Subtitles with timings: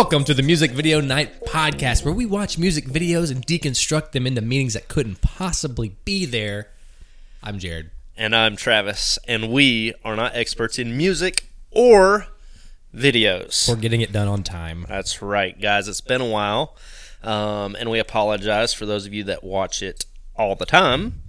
[0.00, 4.28] Welcome to the Music Video Night Podcast, where we watch music videos and deconstruct them
[4.28, 6.68] into meanings that couldn't possibly be there.
[7.42, 7.90] I'm Jared.
[8.16, 12.28] And I'm Travis, and we are not experts in music or
[12.94, 13.68] videos.
[13.68, 14.86] We're getting it done on time.
[14.88, 15.88] That's right, guys.
[15.88, 16.76] It's been a while,
[17.24, 20.06] um, and we apologize for those of you that watch it
[20.36, 21.22] all the time,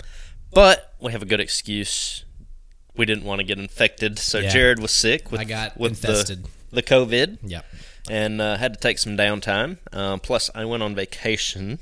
[0.54, 2.24] but we have a good excuse.
[2.96, 4.50] We didn't want to get infected, so Yeah.
[4.50, 6.44] Jared was sick with, I got with infested.
[6.70, 7.66] the, the COVID Yep.
[8.10, 9.78] And uh, had to take some downtime.
[9.94, 11.80] Um, plus, I went on vacation.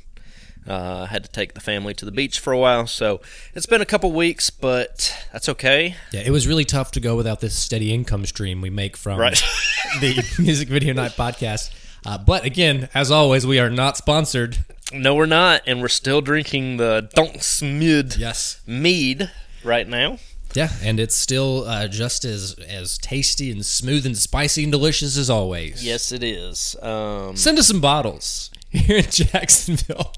[0.67, 3.21] Uh, had to take the family to the beach for a while, so
[3.53, 5.95] it's been a couple weeks, but that's okay.
[6.11, 9.17] Yeah, it was really tough to go without this steady income stream we make from
[9.17, 9.41] Right.
[10.01, 11.71] the Music Video Night Podcast.
[12.05, 14.57] Uh, but again, as always, we are not sponsored.
[14.91, 18.59] No, we're not, and we're still drinking the Don't Smid Yes.
[18.67, 19.31] mead
[19.63, 20.17] right now.
[20.53, 25.17] Yeah, and it's still uh, just as as tasty and smooth and spicy and delicious
[25.17, 25.83] as always.
[25.85, 26.75] Yes, it is.
[26.81, 30.13] Um, Send us some bottles here in Jacksonville.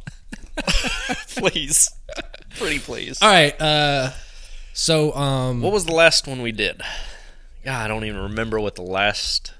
[1.35, 1.89] please,
[2.57, 3.21] pretty please.
[3.21, 3.59] All right.
[3.61, 4.11] Uh,
[4.73, 6.81] so um, What was the last one we did?
[7.65, 9.53] God, I don't even remember what the last.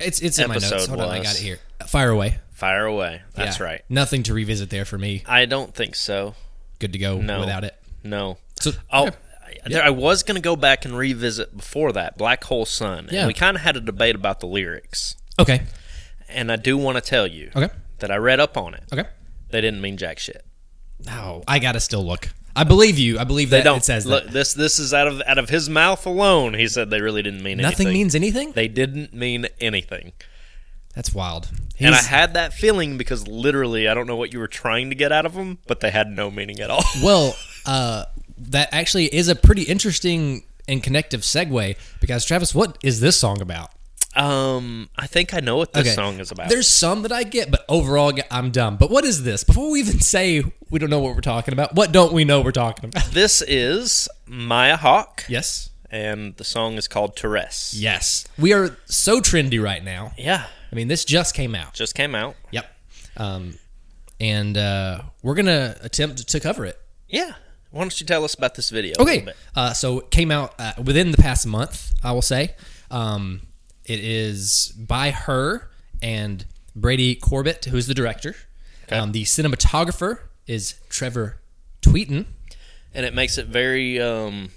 [0.00, 0.86] it's it's in my notes.
[0.86, 1.58] Hold on, I got it here.
[1.86, 2.38] Fire away.
[2.52, 3.22] Fire away.
[3.34, 3.64] That's Yeah.
[3.66, 3.82] right.
[3.88, 5.22] Nothing to revisit there for me.
[5.26, 6.34] I don't think so.
[6.78, 7.40] Good to go No.
[7.40, 7.74] without it.
[8.02, 8.38] No.
[8.60, 9.16] So Oh, okay.
[9.64, 13.08] I, there, I was going to go back and revisit before that Black Hole Sun,
[13.10, 13.20] Yeah.
[13.20, 15.16] and we kind of had a debate about the lyrics.
[15.38, 15.62] okay,
[16.28, 18.84] And I do want to tell you okay, that I read up on it.
[18.92, 19.08] okay.
[19.50, 20.44] They didn't mean jack shit.
[21.04, 22.28] No, I gotta still look.
[22.56, 23.18] I believe you.
[23.18, 23.78] I believe They that don't.
[23.78, 24.32] it says Look, that.
[24.32, 26.54] this this is out of out of his mouth alone.
[26.54, 27.62] He said they really didn't mean anything.
[27.70, 28.00] Nothing anything.
[28.00, 28.52] means anything.
[28.52, 30.12] They didn't mean anything.
[30.94, 31.50] That's wild.
[31.80, 34.94] and I had that feeling because literally, I don't know what you were trying to
[34.94, 36.84] get out of them, but they had no meaning at all.
[37.02, 37.34] well,
[37.66, 38.04] uh,
[38.38, 43.40] that actually is a pretty interesting and connective segue because Travis, what is this song
[43.40, 43.70] about?
[44.16, 46.48] um, I think I know what this song is about.
[46.48, 48.76] There's some that I get, but overall, I'm dumb.
[48.76, 49.42] But what is this?
[49.42, 52.40] Before we even say we don't know what we're talking about, what don't we know
[52.40, 53.06] we're talking about?
[53.10, 55.70] this is Maya Hawke, Yes.
[55.90, 57.74] and the song is called Therese.
[57.76, 58.24] Yes.
[58.38, 60.12] We are so trendy right now.
[60.16, 61.74] Yeah, I mean, this just came out.
[61.74, 62.36] just came out.
[62.52, 62.66] Yep.
[63.16, 63.58] Um,
[64.20, 66.80] and uh, we're gonna attempt to cover it.
[67.08, 67.32] Yeah.
[67.74, 68.94] Why don't you tell us about this video?
[69.00, 69.26] Okay.
[69.56, 72.54] Uh, so it came out uh, within the past month, I will say.
[72.88, 73.42] Um,
[73.84, 75.68] it is by her
[76.00, 76.44] and
[76.76, 78.36] Brady Corbet, who is the director.
[78.84, 78.96] Okay.
[78.96, 81.40] Um, the cinematographer is Trevor
[81.82, 82.26] Tweeten.
[82.94, 84.50] and it makes it very um,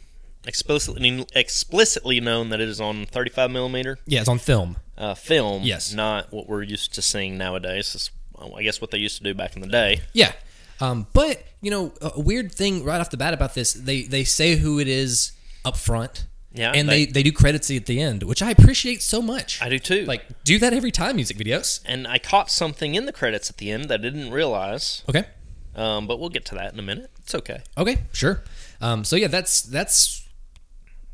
[0.45, 4.77] explicitly explicitly known that it is on 35 millimeter Yeah, it's on film.
[4.97, 5.63] uh, film.
[5.63, 5.91] Yes.
[5.91, 7.95] not what we're used to seeing nowadays.
[7.95, 8.11] It's,
[8.56, 10.01] I guess what they used to do back in the day.
[10.13, 10.33] Yeah.
[10.79, 14.23] Um, but you know, a weird thing right off the bat about this, they they
[14.23, 15.31] say who it is
[15.65, 16.25] up front.
[16.53, 19.61] Yeah, and they, they- they do credits at the end, which I appreciate so much.
[19.61, 20.05] I do too.
[20.05, 21.81] like do that every time music videos.
[21.85, 25.03] and I caught something in the credits at the end that I didn't realize.
[25.09, 25.25] Okay.
[25.75, 27.11] Um, but we'll get to that in a minute.
[27.19, 27.61] It's okay.
[27.77, 28.41] Okay, sure.
[28.81, 30.27] Um, so yeah, that's that's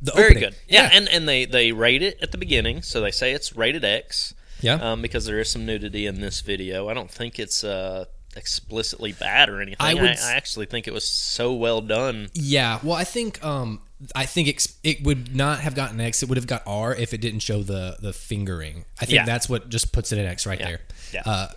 [0.02, 0.44] the Very opening.
[0.44, 0.56] good.
[0.70, 3.84] Yeah, and and they they rate it at the beginning, so they say it's rated
[3.84, 4.34] X.
[4.62, 4.76] yeah.
[4.76, 6.88] Um, because there is some nudity in this video.
[6.90, 9.78] I don't think it's uh explicitly bad or anything.
[9.80, 12.30] I I, would I, s- actually think it was so well done.
[12.34, 12.80] yeah.
[12.84, 13.82] Well, I think um,
[14.16, 16.24] I think ex- it would not have gotten X.
[16.24, 18.86] It would have got R if it didn't show the the fingering.
[19.02, 19.26] I think Yeah.
[19.26, 20.66] that's what just puts it in X right Yeah.
[20.68, 20.80] there.
[21.14, 21.22] Yeah.
[21.26, 21.48] Uh,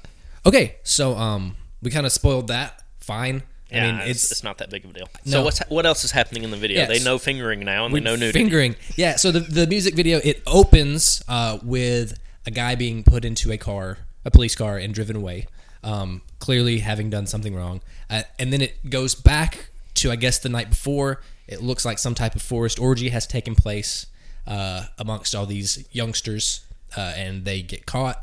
[0.46, 2.82] okay, so um, we kind of spoiled that.
[3.00, 3.42] Fine.
[3.70, 5.08] Yeah, I mean, it's, it's, it's not that big of a deal.
[5.24, 5.30] No.
[5.32, 6.86] So what's what else is happening in the video?
[6.86, 8.38] They know fingering now, and they know nudity.
[8.38, 8.76] fingering.
[8.96, 9.16] Yeah.
[9.16, 12.16] So the the music video it opens uh, with
[12.46, 15.46] a guy being put into a car, a police car, and driven away.
[15.86, 17.80] Um, clearly having done something wrong,
[18.10, 21.22] uh, and then it goes back to I guess the night before.
[21.46, 24.06] It looks like some type of forest orgy has taken place
[24.48, 26.62] uh, amongst all these youngsters,
[26.96, 28.20] uh, and they get caught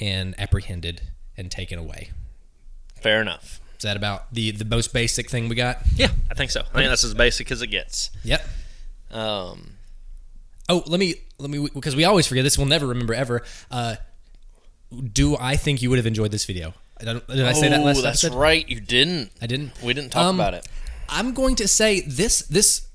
[0.00, 1.02] and apprehended
[1.36, 2.12] and taken away.
[3.00, 3.60] Fair enough.
[3.76, 5.78] Is that about the the most basic thing we got?
[5.94, 6.62] Yeah, I think so.
[6.72, 8.10] I think that's as basic as it gets.
[8.24, 8.48] Yep.
[9.10, 9.72] Um,
[10.68, 12.56] Oh, let me let me because we always forget this.
[12.56, 13.42] We'll never remember ever.
[13.70, 13.96] Uh,
[15.12, 16.72] do I think you would have enjoyed this video?
[17.08, 18.38] I don't, did I say that oh, last that's episode?
[18.38, 18.68] right.
[18.68, 19.30] You didn't.
[19.40, 19.72] I didn't.
[19.82, 20.66] We didn't talk Um, about it.
[21.08, 22.40] I'm going to say this.
[22.42, 22.86] This.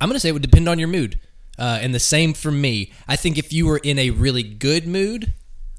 [0.00, 1.20] I'm going to say it would depend on your mood,
[1.58, 2.92] uh, and the same for me.
[3.06, 5.32] I think if you were in a really good mood,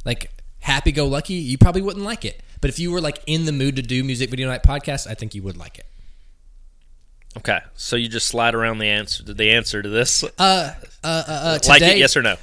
[0.06, 2.42] like happy-go-lucky, you probably wouldn't like it.
[2.62, 5.14] But if you were like in the mood to do music video night podcast, I
[5.14, 5.86] think you would like it.
[7.38, 10.24] Okay, so you just slide around the answer the answer to this.
[10.24, 10.74] Uh, uh,
[11.04, 12.38] uh, uh like it, yes or no?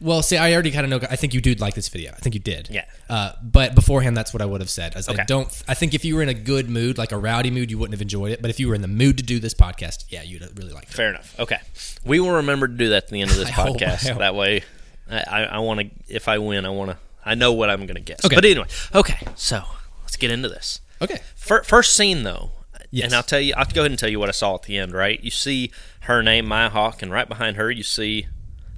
[0.00, 1.08] Well, see, I already kind of know.
[1.10, 2.12] I think you did like this video.
[2.12, 2.68] I think you did.
[2.70, 2.84] Yeah.
[3.10, 4.94] Uh, but beforehand, that's what I would have said.
[4.96, 5.22] I, Okay.
[5.22, 5.62] I don't.
[5.66, 7.94] I think if you were in a good mood, like a rowdy mood, you wouldn't
[7.94, 8.40] have enjoyed it.
[8.40, 10.72] But if you were in the mood to do this podcast, yeah, you'd have really
[10.72, 10.90] like it.
[10.90, 11.34] Fair enough.
[11.40, 11.58] Okay,
[12.04, 14.06] we will remember to do that at the end of this hope- podcast.
[14.06, 14.18] I hope.
[14.18, 14.62] That way,
[15.10, 15.90] I, I, want to.
[16.14, 16.98] If I win, I want to.
[17.24, 18.24] I know what I'm going to guess.
[18.24, 18.36] Okay.
[18.36, 19.18] But anyway, okay.
[19.34, 19.62] So
[20.02, 20.80] let's get into this.
[21.02, 21.18] Okay.
[21.34, 22.52] Fir- First scene though,
[22.92, 23.06] Yes.
[23.06, 23.52] and I'll tell you.
[23.56, 24.92] I'll go ahead and tell you what I saw at the end.
[24.92, 25.72] Right, you see
[26.02, 28.28] her name Maya Hawke, and right behind her you see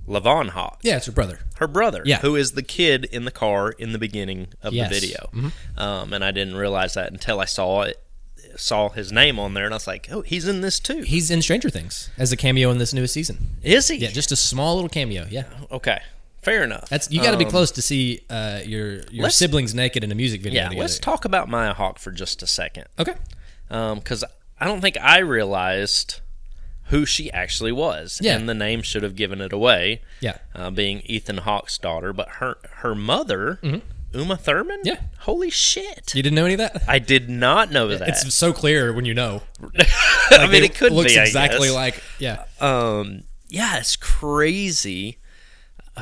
[0.09, 1.41] Levon Hawke, Yeah, it's her brother.
[1.57, 2.19] her brother, Yeah.
[2.19, 4.89] who is the kid in the car in the beginning of Yes.
[4.91, 5.31] the video.
[5.77, 8.03] Um, and I didn't realize that until I saw it,
[8.57, 11.03] saw his name on there, and I was like, oh, he's in this too.
[11.03, 13.57] He's in Stranger Things as a cameo in this newest season.
[13.63, 13.97] Is he?
[13.97, 15.27] Yeah, just a small little cameo.
[15.31, 15.45] Yeah.
[15.71, 16.01] okay.
[16.43, 16.89] Fair enough.
[16.89, 20.11] That's you got to be Um, close to see uh, your your siblings naked in
[20.11, 20.81] a music video Yeah, together.
[20.81, 22.87] let's talk about Maya Hawke for just a second.
[22.99, 23.13] Okay.
[23.69, 24.25] because
[24.59, 26.21] I don't think I realized
[26.91, 28.21] who she actually was.
[28.23, 28.37] Yeah.
[28.37, 30.39] And the name should have given it away, Yeah.
[30.55, 32.13] uh, being Ethan Hawke's daughter.
[32.13, 33.59] But her her mother,
[34.13, 34.79] Uma Thurman?
[34.81, 34.87] Mm-hmm.
[34.89, 35.01] Yeah.
[35.21, 36.13] Holy shit.
[36.15, 36.83] You didn't know any of that?
[36.89, 38.09] I did not know that.
[38.09, 39.43] It's so clear when you know.
[40.31, 41.19] I mean, it could looks be.
[41.21, 42.45] Exactly like yeah.
[42.61, 45.19] Um, yeah, it's crazy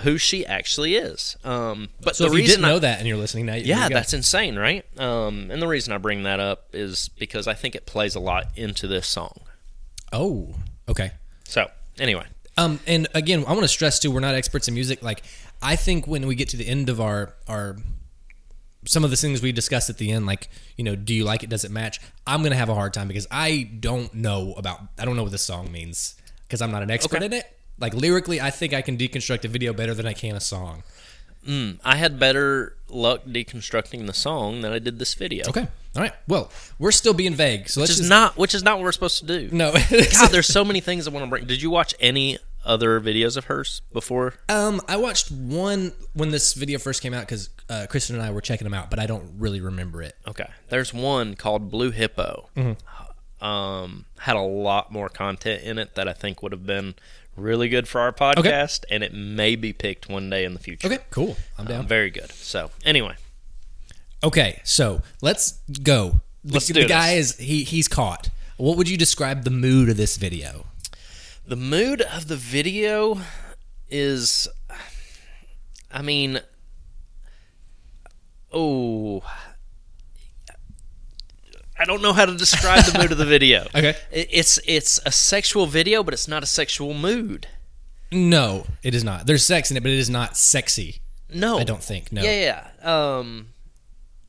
[0.02, 1.37] who she actually is.
[1.44, 3.55] Um, but So the if you reason didn't I- know that and you're listening now,
[3.55, 4.84] Yeah, that's insane, right?
[5.00, 8.20] Um, and the reason I bring that up is because I think it plays a
[8.20, 9.41] lot into this song.
[10.12, 10.55] oh
[10.88, 11.11] okay.
[11.44, 12.25] So, anyway,
[12.56, 15.02] Um, and again, I want to stress too, we're not experts in music.
[15.02, 15.23] Like,
[15.62, 17.76] I think when we get to the end of our our
[18.87, 21.43] some of the things we discussed at the end, like you know, do you like
[21.43, 21.50] it?
[21.50, 22.00] Does it match?
[22.26, 25.32] I'm gonna have a hard time because I don't know about I don't know what
[25.32, 26.14] this song means
[26.46, 27.26] because I'm not an expert Okay.
[27.26, 27.44] in it.
[27.79, 30.82] Like lyrically, I think I can deconstruct a video better than I can a song.
[31.84, 35.49] I had better luck deconstructing the song than I did this video.
[35.49, 36.12] Okay, all right.
[36.26, 38.85] Well, we're still being vague, so let's Which is just not which is not what
[38.85, 39.49] we're supposed to do.
[39.55, 39.73] no.
[39.90, 41.46] God, there's so many things I want to bring.
[41.46, 44.35] Did you watch any other videos of hers before?
[44.49, 48.31] Um, I watched one when this video first came out because uh, Kristen and I
[48.31, 50.17] were checking them out, but I don't really remember it.
[50.26, 50.49] Okay.
[50.69, 52.50] There's one called Blue Hippo.
[53.41, 56.94] Um, had a lot more content in it that I think would have been
[57.37, 60.88] really good for our podcast, and it may be picked one day in the future.
[60.88, 61.37] Okay, cool.
[61.56, 61.81] I'm down.
[61.81, 62.32] Um, very good.
[62.32, 63.14] So anyway,
[64.23, 66.20] Okay, so let's go.
[66.44, 66.88] The, Let's do the this.
[66.88, 68.31] guy is he he's caught.
[68.56, 70.67] What would you describe the mood of this video?
[71.47, 73.19] the mood of the video
[73.88, 74.47] is,
[75.91, 76.41] I mean,
[78.53, 79.23] oh.
[81.81, 83.67] I don't know how to describe the mood of the video.
[83.75, 83.94] Okay.
[84.11, 87.47] It's it's a sexual video, but it's not a sexual mood.
[88.11, 89.26] No, it is not.
[89.26, 90.97] There's sex in it, but it is not sexy.
[91.32, 92.11] No, I don't think.
[92.11, 92.23] No.
[92.23, 93.17] Yeah, yeah.
[93.19, 93.49] Um,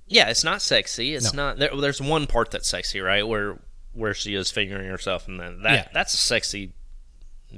[0.09, 1.15] yeah, it's not sexy.
[1.15, 1.43] It's No.
[1.51, 1.59] not.
[1.59, 3.25] There, there's one part that's sexy, right?
[3.25, 3.57] Where
[3.93, 5.87] where she is fingering herself, and then that Yeah.
[5.93, 6.73] that's a sexy,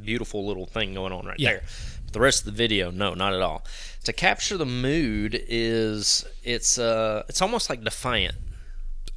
[0.03, 1.51] beautiful little thing going on right Yeah.
[1.51, 1.63] there.
[2.06, 3.65] But the rest of the video, no, not at all.
[4.06, 8.36] To capture the mood is it's uh it's almost like defiant.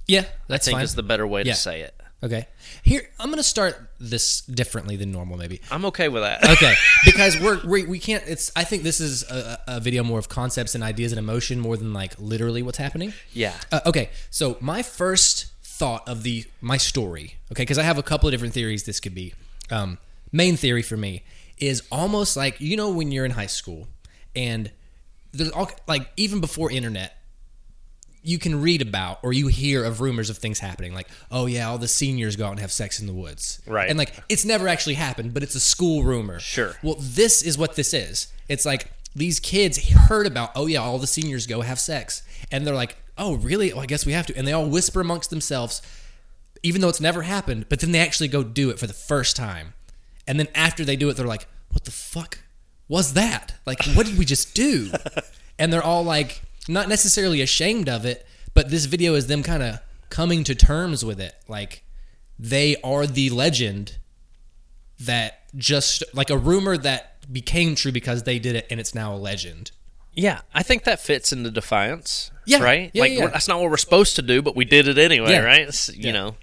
[0.07, 0.85] Yeah, I that's think fine.
[0.85, 1.53] is the better way Yeah.
[1.55, 1.95] to say it.
[2.23, 2.47] okay.
[2.85, 5.63] Here, I'm gonna start this differently than normal, maybe.
[5.71, 6.45] I'm okay with that.
[6.45, 6.75] Okay,
[7.07, 8.23] because we're we, we can't.
[8.27, 8.53] It's.
[8.55, 11.79] I think this is a, a video more of concepts and ideas and emotion more
[11.79, 13.15] than like literally what's happening.
[13.33, 13.55] yeah.
[13.73, 18.03] Uh, okay, so my first thought of the my story, okay, because I have a
[18.03, 19.33] couple of different theories this could be.
[19.71, 19.97] Um,
[20.31, 21.23] main theory for me
[21.59, 23.89] is almost like you know when you're in high school
[24.37, 24.71] and
[25.33, 27.17] there's all like even before internet,
[28.25, 31.69] you can read about or you hear of rumors of things happening, like oh yeah,
[31.69, 33.89] all the seniors go out and have sex in the woods, Right.
[33.89, 36.41] And like it's never actually happened, but it's a school rumor.
[36.41, 36.75] Sure.
[36.83, 38.33] Well, this is what this is.
[38.49, 42.67] It's like these kids heard about, oh yeah, all the seniors go have sex, and
[42.67, 43.73] they're like, oh really?
[43.73, 45.83] Well, I guess we have to, and they all whisper amongst themselves,
[46.63, 47.67] even though it's never happened.
[47.69, 49.75] But then they actually go do it for the first time,
[50.27, 52.39] and then after they do it, they're like, what the fuck
[52.89, 53.55] was that?
[53.67, 54.91] Like, what did we just do?
[55.59, 59.63] and they're all like, not necessarily ashamed of it, but this video is them kind
[59.63, 59.79] of
[60.11, 61.85] coming to terms with it, like
[62.39, 63.99] they are the legend
[65.01, 69.15] that just like a rumor that became true because they did it and it's now
[69.15, 69.71] a legend.
[70.15, 72.31] Yeah, I think that fits into defiance.
[72.47, 72.91] Yeah, right.
[72.95, 73.27] yeah, like yeah.
[73.29, 75.41] that's not what we're supposed to do, but we did it anyway, Yeah.
[75.41, 75.63] right?
[75.69, 76.37] It's, you know,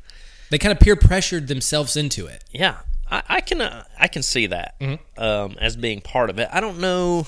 [0.49, 2.43] They kind of peer pressured themselves into it.
[2.51, 5.21] Yeah, I, I can uh, I can see that Mm-hmm.
[5.23, 6.49] um, as being part of it.
[6.51, 7.27] I don't know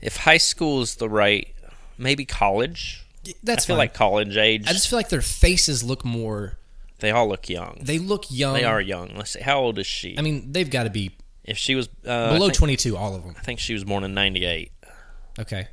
[0.00, 1.54] if high school is the right,
[2.00, 3.04] maybe college.
[3.42, 3.78] That's I feel fine.
[3.78, 4.66] like college age.
[4.66, 6.58] I just feel like their faces look more.
[7.00, 7.78] they all look young.
[7.82, 8.54] They look young.
[8.54, 9.12] They are young.
[9.16, 10.18] Let's see, how old is she?
[10.18, 11.12] I mean, they've got to be
[11.44, 13.34] if she was uh, below think, 22, all of them.
[13.38, 14.72] I think she was born in '98.
[15.38, 15.68] Okay.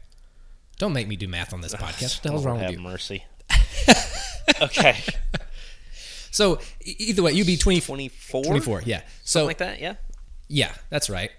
[0.78, 2.18] Don't make me do math on this podcast.
[2.18, 2.80] What the hell's wrong with have you?
[2.80, 3.26] mercy.
[4.62, 4.96] okay,
[6.32, 8.84] So either way, you'd be 20, 24, 24.
[8.86, 9.02] Yeah.
[9.24, 9.80] So like that.
[9.80, 9.96] Yeah.
[10.48, 11.32] Yeah, that's right.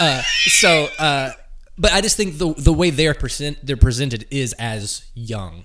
[0.00, 1.32] Uh, so, uh,
[1.78, 5.64] but I just think the the way they're present they're presented is as young,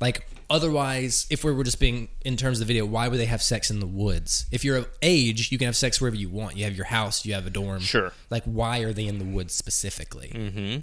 [0.00, 3.26] like otherwise, if we were just being in terms of the video, why would they
[3.26, 4.46] have sex in the woods?
[4.50, 6.56] If you're of age, you can have sex wherever you want.
[6.56, 7.80] You have your house, you have a dorm.
[7.80, 8.12] Sure.
[8.30, 10.30] Like, why are they in the woods specifically?
[10.34, 10.80] Mm-hmm.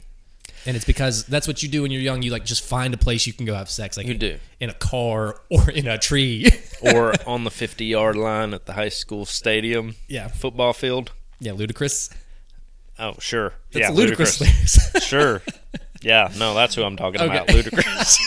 [0.66, 2.22] And it's because that's what you do when you're young.
[2.24, 3.96] You like just find a place you can go have sex.
[3.96, 4.40] Like You do.
[4.60, 6.48] in a car or in a tree.
[6.82, 11.12] or on the 50 yard line at the high school stadium yeah, football field.
[11.40, 12.12] yeah, Ludacris.
[13.00, 13.54] Oh, sure.
[13.72, 15.02] That's yeah, Ludacris.
[15.08, 15.42] sure.
[16.02, 17.38] Yeah, no, that's who I'm talking Okay.
[17.38, 17.48] about.
[17.48, 18.18] Ludacris.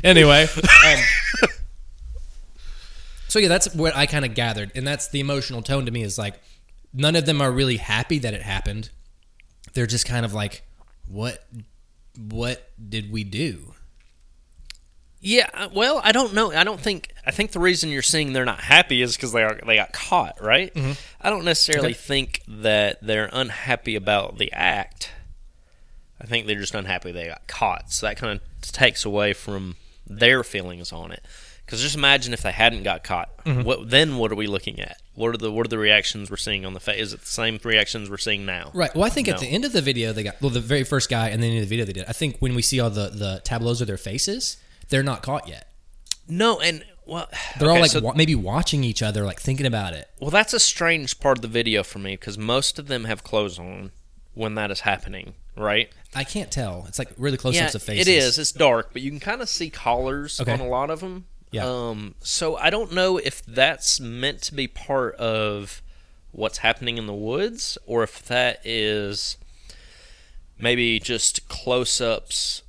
[0.04, 0.44] anyway.
[0.44, 0.98] Um,
[3.28, 6.02] so yeah, that's what I kind of gathered, and that's the emotional tone to me
[6.02, 6.40] is like
[6.92, 8.90] none of them are really happy that it happened.
[9.74, 10.62] They're just kind of like,
[11.06, 11.44] what,
[12.16, 13.74] what did we do?
[15.20, 16.52] Yeah, uh, well, I don't know.
[16.52, 17.12] I don't think.
[17.26, 19.92] I think the reason you're seeing they're not happy is because they are they got
[19.92, 20.72] caught, right?
[21.20, 21.94] I don't necessarily Okay.
[21.98, 25.10] think that they're unhappy about the act.
[26.20, 27.92] I think they're just unhappy they got caught.
[27.92, 31.22] So that kind of takes away from their feelings on it.
[31.64, 33.28] Because just imagine if they hadn't got caught.
[33.44, 34.16] What then?
[34.16, 35.02] What are we looking at?
[35.14, 36.98] What are the what are the reactions we're seeing on the face?
[36.98, 38.70] Is it the same reactions we're seeing now?
[38.72, 38.94] Right.
[38.94, 41.10] Well, I think at the end of the video they got well the very first
[41.10, 42.06] guy, and then in the video they did.
[42.08, 44.56] I think when we see all the the tableaus of their faces,
[44.88, 45.70] they're not caught yet.
[46.28, 47.28] No, and well,
[47.58, 50.08] They're all like so- wa- maybe watching each other, like thinking about it.
[50.20, 53.24] Well, that's a strange part of the video for me because most of them have
[53.24, 53.92] clothes on
[54.34, 55.90] when that is happening, right?
[56.14, 56.84] I can't tell.
[56.86, 58.06] It's like really close ups of faces.
[58.06, 58.38] it is.
[58.38, 60.52] It's dark, but you can kind of see collars Okay.
[60.52, 61.24] on a lot of them.
[61.50, 61.64] Yeah.
[61.66, 62.14] Um.
[62.20, 65.80] So I don't know if that's meant to be part of
[66.32, 69.38] what's happening in the woods, or if that is
[70.58, 72.62] maybe just close-ups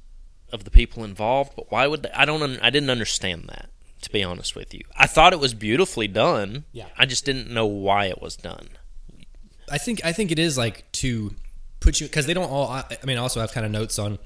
[0.52, 1.54] of the people involved.
[1.56, 2.42] But why would they, I don't?
[2.42, 3.70] un- I didn't understand that.
[4.04, 6.64] To be honest with you, I thought it was beautifully done.
[6.72, 6.86] Yeah.
[6.98, 8.70] I just didn't know why it was done.
[9.70, 11.36] I think I think it is like to
[11.82, 12.70] put you because they don't all.
[12.70, 14.18] I, I mean, also I have kind of notes on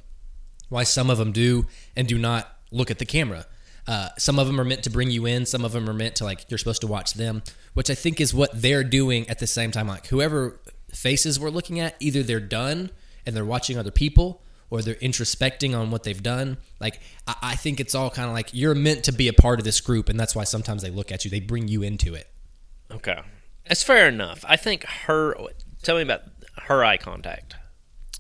[0.70, 1.66] why some of them do
[1.96, 3.48] and do not look at the camera.
[3.88, 5.46] Uh, some of them are meant to bring you in.
[5.46, 7.42] Some of them are meant to like you're supposed to watch them,
[7.74, 9.88] which I think is what they're doing at the same time.
[9.88, 10.60] Like whoever
[10.92, 12.92] faces we're looking at, either they're done
[13.26, 14.43] and they're watching other people,
[14.74, 16.58] or they're introspecting on what they've done.
[16.80, 19.60] Like I, I think it's all kind of like you're meant to be a part
[19.60, 21.30] of this group, and that's why sometimes they look at you.
[21.30, 22.28] They bring you into it.
[22.90, 23.20] Okay,
[23.68, 24.44] that's fair enough.
[24.48, 25.38] I think her.
[25.84, 26.22] Tell me about
[26.64, 27.56] her eye contact.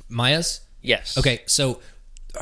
[0.10, 1.17] Maya's Yes.
[1.17, 1.79] okay, so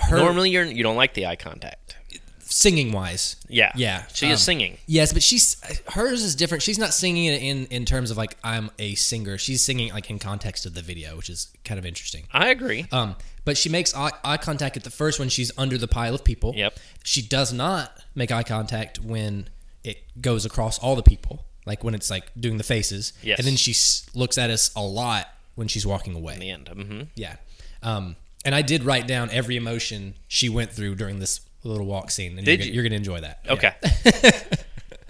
[0.10, 1.96] her Normally, you're you don't like the eye contact.
[2.40, 3.38] singing wise.
[3.48, 3.72] Yeah.
[3.76, 4.78] Yeah, She um, is singing.
[4.88, 5.56] Yes, but she's
[5.88, 6.64] hers is different.
[6.64, 9.38] She's not singing it in in terms of like I'm a singer.
[9.38, 12.26] She's singing like in context of the video, which is kind of interesting.
[12.34, 12.88] I agree.
[12.92, 16.14] Um, but she makes eye, eye contact at the first when she's under the pile
[16.16, 16.54] of people.
[16.56, 16.78] Yep.
[17.04, 19.50] She does not make eye contact when
[19.84, 23.14] it goes across all the people, like when it's like doing the faces.
[23.24, 23.40] Yes.
[23.40, 26.36] And then she s- looks at us a lot when she's walking away.
[26.36, 26.68] In the end.
[26.70, 27.36] hmm Yeah.
[27.84, 32.10] Um, and I did write down every emotion she went through during this little walk
[32.12, 32.38] scene.
[32.38, 32.74] And Did you're, you?
[32.74, 33.40] You're going to enjoy that.
[33.46, 33.54] Yeah.
[33.54, 33.74] Okay.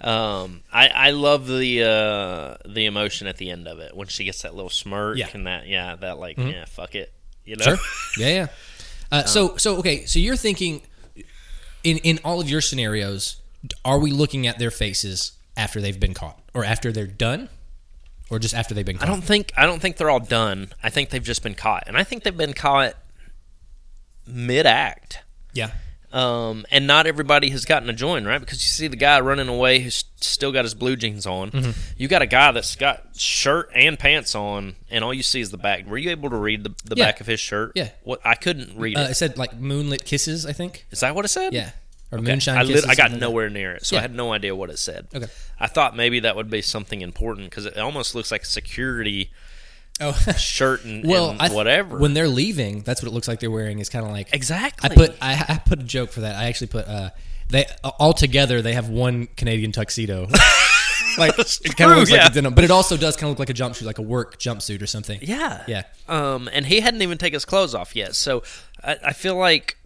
[0.00, 4.24] um, I I love the uh the emotion at the end of it when she
[4.24, 5.28] gets that little smirk Yeah.
[5.28, 5.36] Mm-hmm.
[5.38, 7.12] and that yeah that like yeah fuck it
[7.44, 7.78] you know Sure.
[8.18, 8.46] Yeah, yeah.
[9.10, 10.06] Uh, so, so okay.
[10.06, 10.82] So you're thinking,
[11.84, 13.36] in in all of your scenarios,
[13.84, 17.50] are we looking at their faces after they've been caught, or after they're done,
[18.30, 19.08] or just after they've been caught?
[19.08, 20.72] I don't think I don't think they're all done.
[20.82, 22.94] I think they've just been caught, and I think they've been caught
[24.26, 25.20] mid act.
[25.52, 25.72] Yeah.
[26.12, 28.38] Um, and not everybody has gotten a join, right?
[28.38, 31.50] Because you see the guy running away who's still got his blue jeans on.
[31.50, 31.70] Mm-hmm.
[31.96, 35.50] You got a guy that's got shirt and pants on, and all you see is
[35.50, 35.86] the back.
[35.86, 37.06] Were you able to read the, the Yeah.
[37.06, 37.72] back of his shirt?
[37.74, 37.88] Yeah.
[38.02, 39.10] What I couldn't read Uh, it.
[39.12, 40.44] it said like moonlit kisses.
[40.44, 40.86] I think.
[40.90, 41.54] Is that what it said?
[41.54, 41.70] Yeah.
[42.10, 42.30] Or Okay.
[42.30, 42.90] moonshine I, lit- kisses.
[42.90, 45.06] I got like nowhere near it, so I had no idea what it said.
[45.14, 45.28] Okay.
[45.58, 49.30] I thought maybe that would be something important because it almost looks like security
[50.02, 50.12] Oh.
[50.36, 51.98] shirt and, well, and th- whatever.
[51.98, 53.78] When they're leaving, that's what it looks like they're wearing.
[53.78, 54.90] Is kind of like exactly.
[54.90, 56.36] I put I, I put a joke for that.
[56.36, 57.10] I actually put uh
[57.48, 60.26] they all together they have one Canadian tuxedo.
[61.18, 62.22] like it kind of looks yeah.
[62.22, 64.02] like a denim, but it also does kind of look like a jumpsuit, like a
[64.02, 65.18] work jumpsuit or something.
[65.22, 65.64] Yeah.
[65.68, 65.84] Yeah.
[66.08, 68.16] Um, and he hadn't even taken his clothes off yet.
[68.16, 68.42] So
[68.82, 69.76] I, I feel like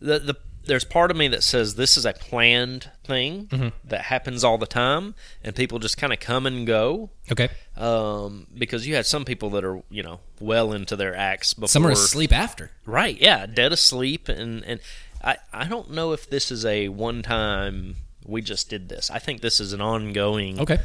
[0.00, 3.68] the the there's part of me that says this is a planned thing Mm-hmm.
[3.88, 7.10] that happens all the time, and people just kind of come and go.
[7.30, 7.48] Okay.
[7.76, 11.68] Um, because you had some people that are you know well into their acts before.
[11.68, 12.70] Some are asleep after.
[12.86, 13.20] Right.
[13.20, 13.46] Yeah.
[13.46, 14.80] Dead asleep, and and
[15.22, 17.96] I I don't know if this is a one time.
[18.26, 19.10] We just did this.
[19.10, 20.78] I think this is an ongoing Okay.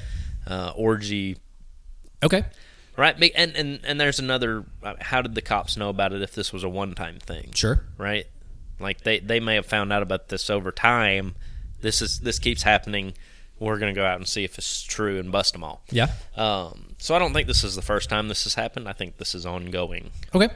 [0.46, 1.38] uh, orgy
[2.22, 2.44] Okay.
[2.98, 4.66] Right, and and and there's another.
[4.84, 7.52] uh, How did the cops know about it if this was a one-time thing?
[7.56, 7.86] Sure.
[7.98, 8.28] Right,
[8.80, 11.36] like they they may have found out about this over time.
[11.82, 13.14] This is this keeps happening.
[13.60, 15.84] We're gonna go out and see if it's true and bust them all.
[15.92, 16.08] Yeah.
[16.36, 18.88] Um, so I don't think this is the first time this has happened.
[18.88, 20.12] I think this is ongoing.
[20.34, 20.50] Okay.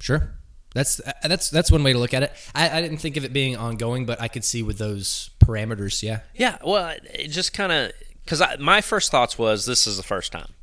[0.00, 0.32] Sure.
[0.74, 2.32] That's that's that's one way to look at it.
[2.54, 6.02] I, I didn't think of it being ongoing, but I could see with those parameters.
[6.02, 7.92] Yeah, Yeah, well, it just kind of
[8.24, 10.54] because my first thoughts was this is the first time.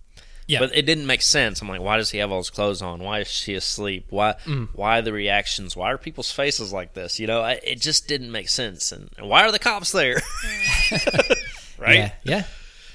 [0.49, 1.61] Yeah, But it didn't make sense.
[1.61, 3.03] I'm like, why does he have all his clothes on?
[3.03, 4.07] Why is she asleep?
[4.09, 4.33] Why?
[4.45, 4.69] Mm.
[4.73, 5.75] Why the reactions?
[5.75, 7.19] Why are people's faces like this?
[7.19, 8.91] You know, I, it just didn't make sense.
[8.91, 10.15] And, and why are the cops there?
[11.77, 11.95] right.
[11.95, 12.43] yeah, yeah.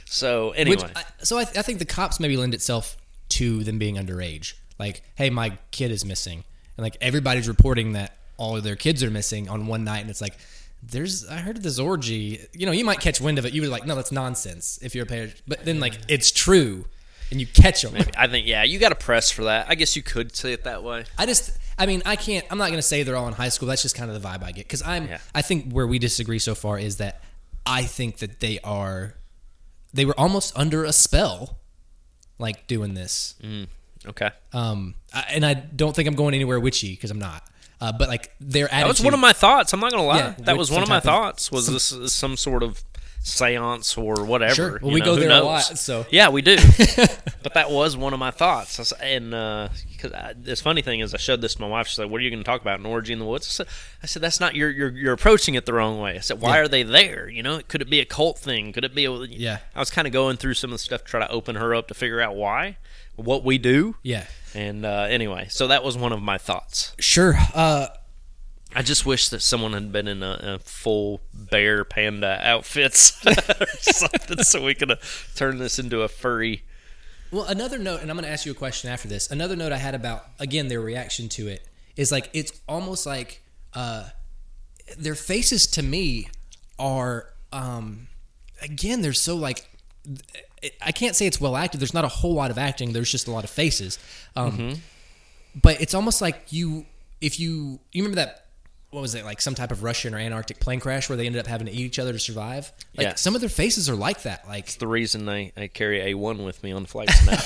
[0.04, 2.96] So anyway, Which, I, so I, I think the cops maybe lend itself
[3.30, 4.54] to them being underage.
[4.80, 6.42] Like, hey, my kid is missing,
[6.76, 10.11] and like everybody's reporting that all of their kids are missing on one night, and
[10.11, 10.34] it's like,
[10.82, 12.44] there's I heard of this orgy.
[12.52, 13.54] You know, you might catch wind of it.
[13.54, 14.80] You were like, no, that's nonsense.
[14.82, 16.87] If you're a parent, but then like it's true,
[17.31, 17.95] and you catch them.
[18.16, 19.66] I think yeah, you got to press for that.
[19.69, 21.04] I guess you could say it that way.
[21.19, 22.45] I just, I mean, I can't.
[22.50, 23.69] I'm not going to say they're all in high school.
[23.69, 24.66] That's just kind of the vibe I get.
[24.66, 25.19] Because I'm, Yeah.
[25.35, 27.21] I think where we disagree so far is that
[27.66, 29.14] I think that they are,
[29.93, 31.59] they were almost under a spell,
[32.38, 33.35] like doing this.
[34.07, 37.43] Okay, Um, I, and I don't think I'm going anywhere witchy because I'm not.
[37.81, 38.85] Uh, but like their attitude.
[38.85, 39.73] that was one of my thoughts.
[39.73, 40.19] I'm not gonna lie.
[40.19, 41.50] Yeah, that was one of my thoughts.
[41.50, 42.83] Was this is some sort of
[43.25, 44.54] seance or whatever?
[44.54, 44.78] Sure.
[44.81, 46.57] Well, we know, go there a lot, so- yeah, we do.
[47.43, 48.93] but that was one of my thoughts.
[49.00, 49.31] And
[49.90, 51.88] because this funny thing is, I showed this to my wife.
[51.88, 52.78] She's like, "What are you going to talk about?
[52.81, 53.66] An orgy in the woods?" I said,
[54.02, 56.57] I said "That's not you're you're, you're approaching it the wrong way." I said, "Why
[56.57, 56.62] Yeah.
[56.62, 57.28] are they there?
[57.28, 58.73] You know, could it be a cult thing?
[58.73, 59.59] Could it be?" A, Yeah.
[59.75, 61.75] I was kind of going through some of the stuff to try to open her
[61.75, 62.76] up to figure out why,
[63.16, 63.97] what we do.
[64.02, 64.26] Yeah.
[64.54, 66.95] And uh, anyway, so that was one of my thoughts.
[67.00, 67.35] Sure.
[67.54, 67.87] Uh,
[68.75, 73.66] I just wish that someone had been in a, a full bear panda outfits or
[73.81, 76.64] something, so we could have turned this into a furry.
[77.31, 79.31] Well, another note, and I'm going to ask you a question after this.
[79.31, 81.66] Another note I had about again their reaction to it
[81.97, 83.43] is like it's almost like
[83.75, 84.09] uh,
[84.99, 86.28] their faces to me
[86.78, 88.09] are um,
[88.62, 89.69] again they're so like
[90.81, 91.81] I can't say it's well acted.
[91.81, 92.93] There's not a whole lot of acting.
[92.93, 93.99] There's just a lot of faces.
[94.37, 94.80] Um,
[95.60, 96.87] But it's almost like you
[97.21, 98.44] if you you remember that
[98.95, 101.41] what was it like some type of Russian or Antarctic plane crash where they ended
[101.41, 102.73] up having to eat each other to survive.
[102.97, 103.21] Like Yes.
[103.21, 104.47] some of their faces are like that.
[104.49, 107.39] Like it's The reason I, I carry A1 with me on flights now.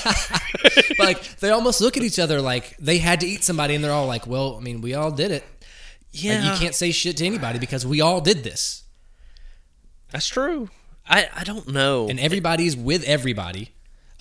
[0.99, 3.91] like they almost look at each other like they had to eat somebody and they're
[3.91, 7.17] all like well i mean we all did it Like, yeah, you can't say shit
[7.17, 8.83] to anybody because we all did this
[10.11, 10.69] that's true.
[11.07, 12.07] I, I don't know.
[12.09, 13.71] and everybody's with everybody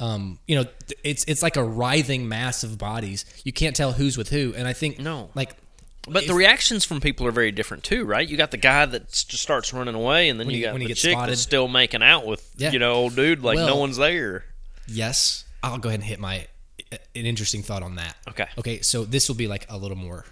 [0.00, 0.64] um, you know
[1.02, 4.68] it's it's like a writhing mass of bodies you can't tell who's with who and
[4.68, 5.30] i think No.
[5.34, 5.56] like
[6.12, 8.26] but the reactions from people are very different too, right?
[8.28, 10.86] You got the guy that just starts running away, and then When you got the
[10.94, 11.30] chick spotted.
[11.32, 12.72] that's still making out with Yeah.
[12.72, 14.44] you know old dude like no one's there.
[14.86, 16.46] yes i'll go ahead and hit my
[16.92, 18.46] an interesting thought on that Okay.
[18.58, 20.24] okay so this will be like a little more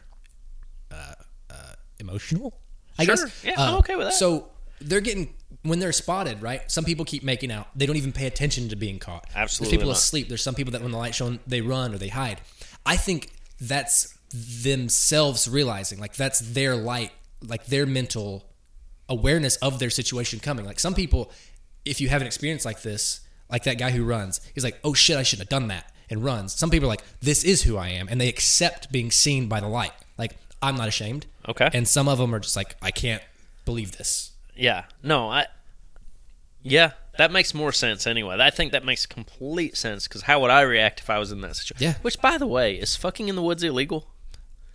[0.90, 1.14] uh,
[1.50, 1.54] uh,
[2.00, 2.58] emotional
[2.98, 3.16] i Sure.
[3.16, 4.14] guess Yeah, Uh, I'm okay with that.
[4.14, 4.48] so
[4.80, 8.26] they're getting when they're spotted right some people keep making out they don't even pay
[8.26, 9.96] attention to being caught Absolutely there's people not.
[9.98, 12.40] asleep there's some people that when the light's shown they run or they hide
[12.86, 17.12] i think that's themselves realizing like that's their light
[17.46, 18.44] like their mental
[19.08, 21.30] awareness of their situation coming like some people
[21.84, 24.92] if you have an experience like this like that guy who runs he's like oh
[24.94, 27.76] shit i shouldn't have done that and runs some people are like this is who
[27.76, 31.70] i am and they accept being seen by the light like i'm not ashamed Okay.
[31.72, 33.22] and some of them are just like i can't
[33.64, 34.84] believe this Yeah.
[35.02, 35.46] No, I.
[36.62, 38.36] Yeah, that makes more sense anyway.
[38.40, 41.40] I think that makes complete sense because how would I react if I was in
[41.42, 41.84] that situation?
[41.84, 41.94] Yeah.
[42.02, 44.08] Which, by the way, is fucking in the woods illegal?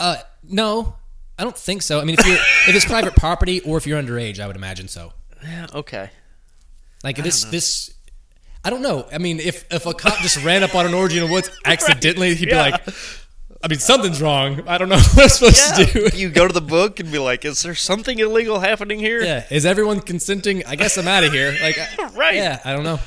[0.01, 0.95] Uh, no,
[1.37, 1.99] I don't think so.
[2.01, 2.35] I mean, if you're
[2.67, 5.13] if it's private property or if you're underage, I would imagine so.
[5.43, 5.67] Yeah.
[5.73, 6.09] Okay.
[7.03, 7.91] Like this, this,
[8.63, 9.07] I don't know.
[9.11, 11.49] I mean, if if a cop just ran up on an orgy in the woods
[11.65, 12.63] accidentally, he'd Yeah.
[12.69, 12.95] be like,
[13.63, 14.67] I mean, something's wrong.
[14.67, 16.17] I don't know what I'm supposed to do.
[16.17, 19.45] you go to the book and be like, "Is there something illegal happening here?" Yeah,
[19.51, 20.65] is everyone consenting?
[20.65, 21.55] I guess I'm out of here.
[21.61, 21.77] Like,
[22.15, 22.35] Right.
[22.35, 22.99] Yeah, I don't know.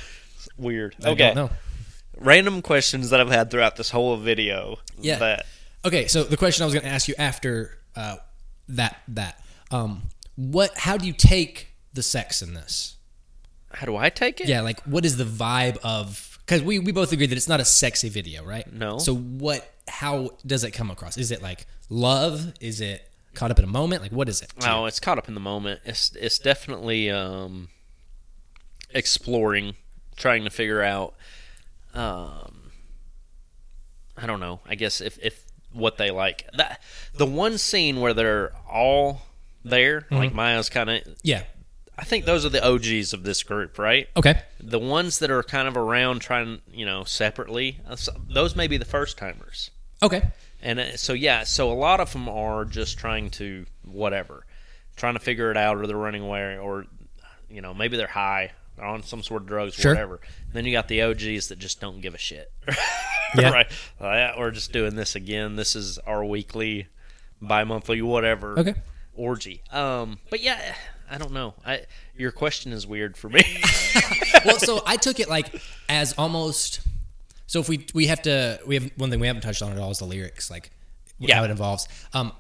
[0.56, 0.94] Weird.
[1.04, 1.34] I okay.
[1.34, 1.52] don't.
[2.16, 4.78] Random questions that I've had throughout this whole video.
[4.98, 5.18] Yeah.
[5.18, 5.46] That
[5.84, 8.16] Okay, so the question I was going to ask you after uh,
[8.68, 10.02] that that um,
[10.36, 10.76] what?
[10.78, 12.94] How do you take the sex in this?
[13.74, 14.48] how do I take it?
[14.48, 16.38] Yeah, like what is the vibe of?
[16.40, 18.70] Because we we both agree that it's not a sexy video, right?
[18.72, 18.98] No.
[18.98, 19.70] So what?
[19.88, 21.16] How does it come across?
[21.16, 22.54] Is it like love?
[22.60, 24.02] Is it caught up in a moment?
[24.02, 24.52] Like what is it?
[24.60, 24.66] you?
[24.68, 25.80] Oh, it's caught up in the moment.
[25.84, 27.68] It's it's definitely um,
[28.90, 29.74] exploring,
[30.16, 31.14] trying to figure out.
[31.94, 32.72] Um,
[34.16, 34.60] I don't know.
[34.66, 35.43] I guess if if
[35.74, 36.80] what they like that
[37.14, 39.22] the one scene where they're all
[39.64, 41.02] there, like Maya's kind of.
[41.22, 41.42] Yeah.
[41.96, 44.08] I think those are the OGs of this group, right?
[44.16, 44.40] Okay.
[44.60, 47.78] The ones that are kind of around trying, you know, separately.
[47.88, 47.96] uh,
[48.28, 49.70] Those may be the first timers.
[50.02, 50.22] Okay.
[50.60, 54.44] And uh, so yeah, so a lot of them are just trying to whatever,
[54.96, 56.86] trying to figure it out, or they're running away, or
[57.48, 59.92] you know maybe they're high, they're on some sort of drugs, Sure.
[59.92, 60.16] whatever.
[60.46, 62.52] And then you got the OGs that just don't give a shit,
[63.36, 63.50] Yeah.
[63.50, 63.66] right?
[64.00, 65.56] Uh, yeah, we're just doing this again.
[65.56, 66.86] This is our weekly
[67.40, 68.58] bi-monthly, whatever.
[68.58, 68.74] Okay.
[69.14, 69.62] Orgy.
[69.70, 70.74] Um, but yeah,
[71.10, 71.54] I don't know.
[71.64, 71.82] I
[72.16, 73.42] your question is weird for me.
[74.44, 76.80] well, so I took it like as almost.
[77.46, 79.78] So if we we have to we have one thing we haven't touched on at
[79.78, 80.70] all is the lyrics, like
[81.20, 81.36] Yeah.
[81.36, 81.86] how it involves.
[82.12, 82.32] Um,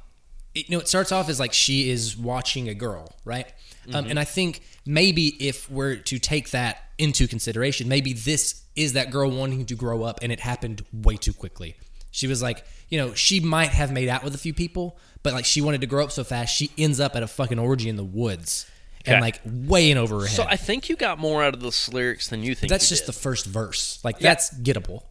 [0.54, 3.46] it, you know, it starts off as like she is watching a girl, right?
[3.86, 3.96] Mm-hmm.
[3.96, 8.94] Um, and I think maybe if we're to take that into consideration, maybe this is
[8.94, 11.76] that girl wanting to grow up, and it happened way too quickly.
[12.10, 15.32] She was like, you know, she might have made out with a few people, but
[15.32, 17.88] like she wanted to grow up so fast, she ends up at a fucking orgy
[17.88, 18.70] in the woods.
[19.06, 20.34] And like way in over her head.
[20.34, 22.70] so I think you got more out of those lyrics than you think.
[22.70, 23.08] That's you just did.
[23.14, 24.02] the first verse.
[24.02, 25.02] Like that's gettable.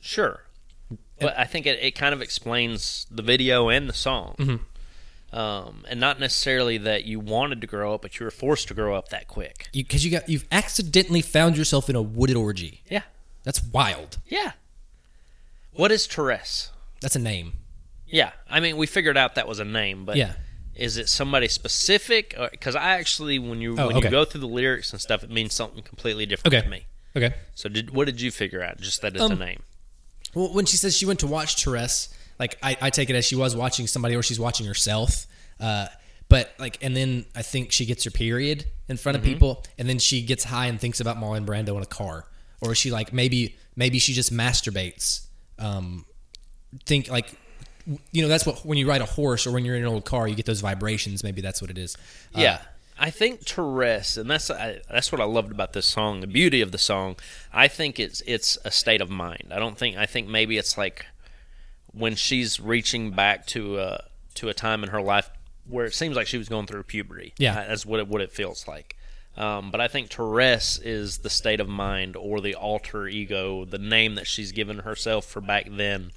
[0.00, 0.42] Sure.
[1.18, 4.34] But I think it, it kind of explains the video and the song.
[4.38, 4.56] Mm-hmm.
[5.32, 8.74] Um, and not necessarily that you wanted to grow up, but you were forced to
[8.74, 9.68] grow up that quick.
[9.72, 12.82] Because you got you've accidentally found yourself in a wooded orgy.
[12.90, 13.02] Yeah.
[13.42, 14.18] That's wild.
[14.26, 14.52] Yeah.
[15.72, 16.70] What is Therese?
[17.00, 17.54] That's a name.
[18.06, 18.32] Yeah.
[18.50, 20.34] I mean, we figured out that was a name, but Yeah.
[20.74, 22.36] is it somebody specific?
[22.50, 24.06] Because I actually, when you Oh, when okay.
[24.08, 26.62] you go through the lyrics and stuff, it means something completely different Okay.
[26.62, 26.86] to me.
[27.16, 27.34] Okay.
[27.54, 28.80] So, did what did you figure out?
[28.80, 29.62] Just that it's Um, a name.
[30.34, 33.24] Well, when she says she went to watch Therese, like I, I take it as
[33.24, 35.26] she was watching somebody or she's watching herself.
[35.60, 35.86] Uh,
[36.28, 39.26] but like, and then I think she gets her period in front Mm-hmm.
[39.26, 42.26] of people, and then she gets high and thinks about Marlon Brando in a car,
[42.60, 45.26] or is she like maybe maybe she just masturbates.
[45.58, 46.04] Um,
[46.86, 47.34] think like.
[48.12, 50.04] You know that's what when you ride a horse or when you're in an old
[50.04, 51.24] car you get those vibrations.
[51.24, 51.96] Maybe that's what it is.
[52.32, 52.58] Uh, Yeah.
[52.96, 56.20] I think Therese, and that's I, that's what I loved about this song.
[56.20, 57.16] The beauty of the song,
[57.52, 59.48] I think it's it's a state of mind.
[59.50, 61.06] I don't think I think maybe it's like
[61.92, 65.30] when she's reaching back to a to a time in her life
[65.68, 67.34] where it seems like she was going through puberty.
[67.38, 67.54] Yeah.
[67.54, 68.96] That's what it, what it feels like.
[69.36, 73.78] Um, but I think Therese is the state of mind or the alter ego, the
[73.78, 76.10] name that she's given herself for back then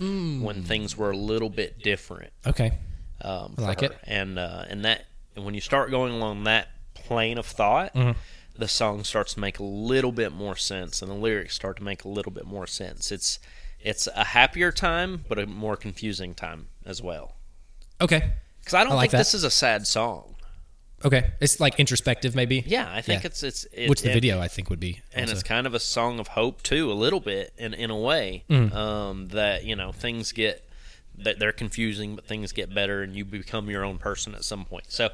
[0.43, 2.73] when things were a little bit different Okay.
[3.21, 3.87] um, I like her.
[3.87, 3.97] it.
[4.03, 8.17] And uh, and that and when you start going along that plane of thought, Mm-hmm.
[8.57, 11.83] the song starts to make a little bit more sense, and the lyrics start to
[11.83, 13.11] make a little bit more sense.
[13.11, 13.39] It's
[13.85, 17.35] it's a happier time, but a more confusing time as well.
[18.01, 18.31] Okay.
[18.59, 19.17] Because I don't I like think that.
[19.19, 20.35] this is a sad song.
[21.03, 21.31] Okay.
[21.39, 22.63] It's like introspective, maybe.
[22.65, 23.27] Yeah, I think Yeah.
[23.27, 25.01] it's it's it, Which the and- video I think would be.
[25.13, 25.33] and also.
[25.33, 28.43] it's kind of a song of hope too, a little bit in in a way.
[28.49, 28.73] Mm.
[28.73, 30.67] Um, that you know things get
[31.17, 34.65] that they're confusing, but things get better, and you become your own person at some
[34.65, 34.85] point.
[34.89, 35.09] So,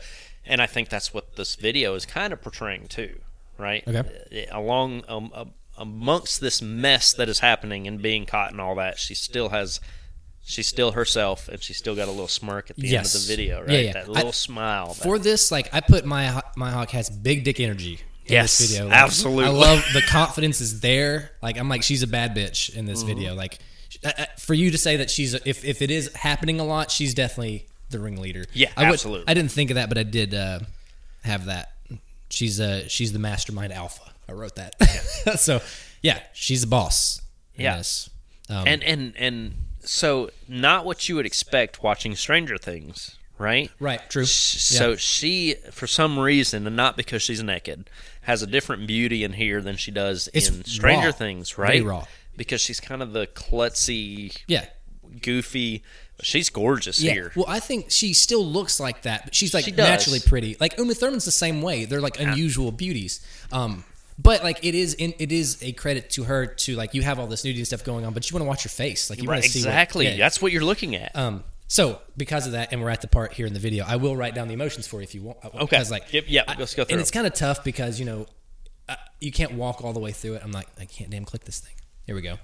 [0.46, 3.20] and I think that's what this video is kind of portraying too,
[3.58, 3.84] right?
[3.88, 4.48] Okay.
[4.52, 5.46] Uh, Along um, uh,
[5.78, 9.80] amongst this mess that is happening and being caught and all that, she still has.
[10.44, 13.20] She's still herself, and she's still got a little smirk at the end of the
[13.28, 13.70] video, right?
[13.70, 13.94] Yeah, yeah.
[13.94, 14.88] That I- little smile.
[14.88, 18.00] that- For this, like I put my Maya Hawke has big dick energy.
[18.26, 18.88] In Yes, this video.
[18.88, 19.46] Like, absolutely.
[19.46, 21.32] I love the confidence is there.
[21.44, 23.08] Like I'm like she's a bad bitch in this Mm-hmm.
[23.08, 23.36] video.
[23.36, 23.60] Like
[24.40, 27.68] for you to say that she's if if it is happening a lot, she's definitely
[27.92, 28.46] the ringleader.
[28.54, 29.28] Yeah, I would- absolutely.
[29.28, 30.60] I didn't think of that, but I did uh,
[31.24, 31.74] have that.
[32.30, 34.11] She's uh she's the mastermind alpha.
[34.32, 34.74] I wrote that.
[35.39, 35.62] so
[36.02, 37.22] yeah, she's the boss.
[37.56, 37.78] in Yeah.
[38.50, 43.70] Um, and and and so not what you would expect watching Stranger Things, right?
[43.80, 44.24] right, true.
[44.24, 44.78] S- Yeah.
[44.80, 47.89] So she, for some reason, and not because she's naked,
[48.22, 51.12] has a different beauty in here than she does It's in Stranger raw.
[51.13, 51.84] Things, right?
[51.84, 52.06] raw.
[52.38, 54.65] Because she's kind of the klutzy, yeah.
[55.22, 55.84] goofy.
[56.24, 57.13] She's gorgeous Yeah.
[57.13, 57.32] here.
[57.36, 60.56] Well, I think she still looks like that, but she's like She naturally pretty.
[60.60, 61.86] Like Uma Thurman's the same way.
[61.86, 63.26] They're like unusual beauties.
[63.52, 63.84] Um,
[64.19, 67.19] but like it is in it is a credit to her to like you have
[67.19, 69.10] all this nudity and stuff going on, but you want to watch your face.
[69.10, 70.08] Like you right, want to see what- exactly.
[70.08, 70.17] yeah.
[70.17, 71.15] That's what you're looking at.
[71.15, 73.95] Um, so because of that, and we're at the part here in the video, I
[73.95, 75.38] will write down the emotions for you if you want.
[75.45, 75.58] Okay.
[75.62, 78.06] Because like, Yep, yep, I- let's go through And it's kind of tough because you
[78.06, 78.26] know,
[78.89, 80.41] uh, you can't walk all the way through it.
[80.43, 81.74] I'm like, I can't damn click this thing.
[82.06, 82.36] Here we go.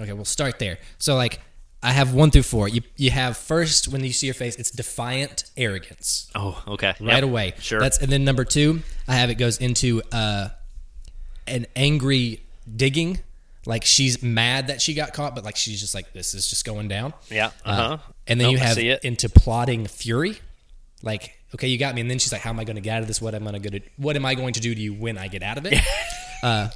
[0.00, 0.78] Okay, we'll start there.
[0.98, 1.40] So like,
[1.84, 2.68] I have one through four.
[2.68, 6.94] You you have first when you see your face, it's defiant arrogance oh, okay.
[7.00, 7.22] right Yep.
[7.24, 7.54] away.
[7.58, 7.80] Sure.
[7.80, 10.50] That's and then number two, I have it goes into uh,
[11.52, 12.42] an angry
[12.74, 13.20] digging.
[13.64, 16.64] Like she's mad that she got caught, but like she's just like this is just
[16.64, 17.14] going down.
[17.30, 17.52] yeah.
[17.64, 17.98] Uh, Uh-huh.
[18.26, 20.38] and then Nope, you have into plotting fury.
[21.04, 22.00] Like, okay, you got me.
[22.00, 23.20] And then she's like, how am I going to get out of this?
[23.22, 25.28] What am I going to What am I going to do to you when I
[25.28, 25.78] get out of it?
[26.42, 26.70] uh,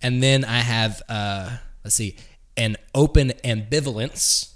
[0.00, 1.50] and then I have uh,
[1.84, 2.16] let's see,
[2.56, 4.52] an open ambivalence.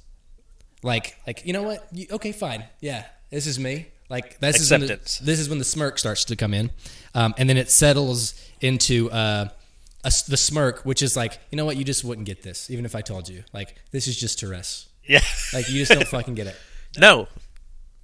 [0.82, 1.86] Like, like you know what?
[1.92, 2.64] You, okay, fine.
[2.80, 3.86] Yeah, this is me.
[4.08, 5.18] Like this is when the, Acceptance.
[5.18, 6.70] this is when the smirk starts to come in,
[7.14, 9.48] um, and then it settles into uh,
[10.04, 11.76] a the smirk, which is like, you know what?
[11.76, 13.44] You just wouldn't get this, even if I told you.
[13.52, 14.88] Like, this is just Therese.
[15.04, 15.20] Yeah.
[15.52, 16.56] Like, you just don't fucking get it.
[16.98, 17.28] no.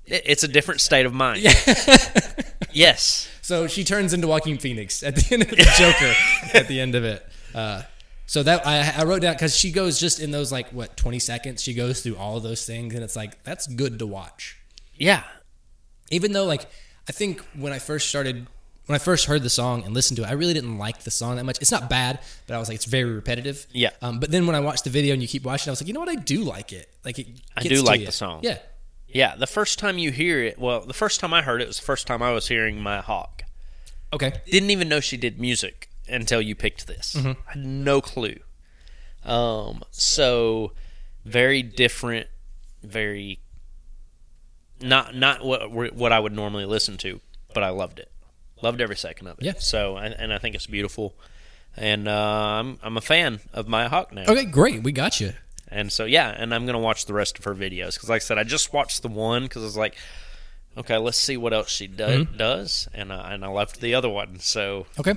[0.04, 1.42] It's a different state of mind.
[1.42, 1.52] Yeah.
[2.72, 3.28] yes.
[3.40, 6.14] So she turns into Joaquin Phoenix at the end of the Joker.
[6.58, 7.24] at the end of it.
[7.54, 7.82] Uh,
[8.26, 11.18] so that I, I wrote down because she goes just in those like what twenty
[11.18, 11.62] seconds.
[11.62, 14.56] She goes through all of those things, and it's like that's good to watch.
[14.96, 15.22] Yeah,
[16.10, 16.66] Even though, like,
[17.08, 18.46] I think when I first started,
[18.86, 21.10] when I first heard the song and listened to it, I really didn't like the
[21.10, 21.58] song that much.
[21.60, 23.66] It's not bad, but I was like, it's very repetitive.
[23.72, 23.90] Yeah.
[24.00, 25.88] Um, but then when I watched the video and you keep watching, I was like,
[25.88, 26.08] you know what?
[26.08, 26.88] I do like it.
[27.04, 28.06] Like, it I do like you.
[28.06, 28.40] the song.
[28.42, 28.58] Yeah.
[29.08, 29.36] yeah.
[29.36, 31.84] The first time you hear it, well, the first time I heard it was the
[31.84, 33.44] first time I was hearing Maya Hawke.
[34.12, 34.32] Okay.
[34.46, 37.14] Didn't even know she did music until you picked this.
[37.14, 37.32] Mm-hmm.
[37.48, 38.38] I had no clue.
[39.24, 40.72] Um, so
[41.24, 42.28] very different,
[42.82, 43.38] very
[44.80, 47.20] not not what what I would normally listen to,
[47.54, 48.11] but I loved it.
[48.62, 49.44] Loved every second of it.
[49.44, 49.52] Yeah.
[49.58, 51.14] So and, and I think it's beautiful,
[51.76, 52.12] and uh,
[52.60, 54.24] I'm I'm a fan of Maya Hawke now.
[54.28, 54.82] Okay, great.
[54.82, 55.32] We got you.
[55.68, 58.24] And so yeah, and I'm gonna watch the rest of her videos because, like I
[58.24, 59.96] said, I just watched the one because I was like,
[60.76, 62.36] okay, let's see what else she do- Mm-hmm.
[62.36, 64.38] does, and uh, and I left the other one.
[64.38, 65.14] So Okay.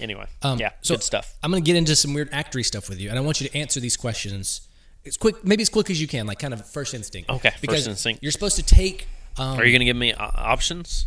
[0.00, 1.34] anyway, Um, yeah, so good stuff.
[1.42, 3.48] I'm going to get into some weird actory stuff with you, and I want you
[3.48, 4.62] to answer these questions
[5.06, 7.30] as quick, maybe as quick as you can, like kind of first instinct.
[7.30, 8.22] Okay, first because instinct.
[8.24, 9.06] You're supposed to take.
[9.38, 11.06] Um, Are you gonna give me uh, options?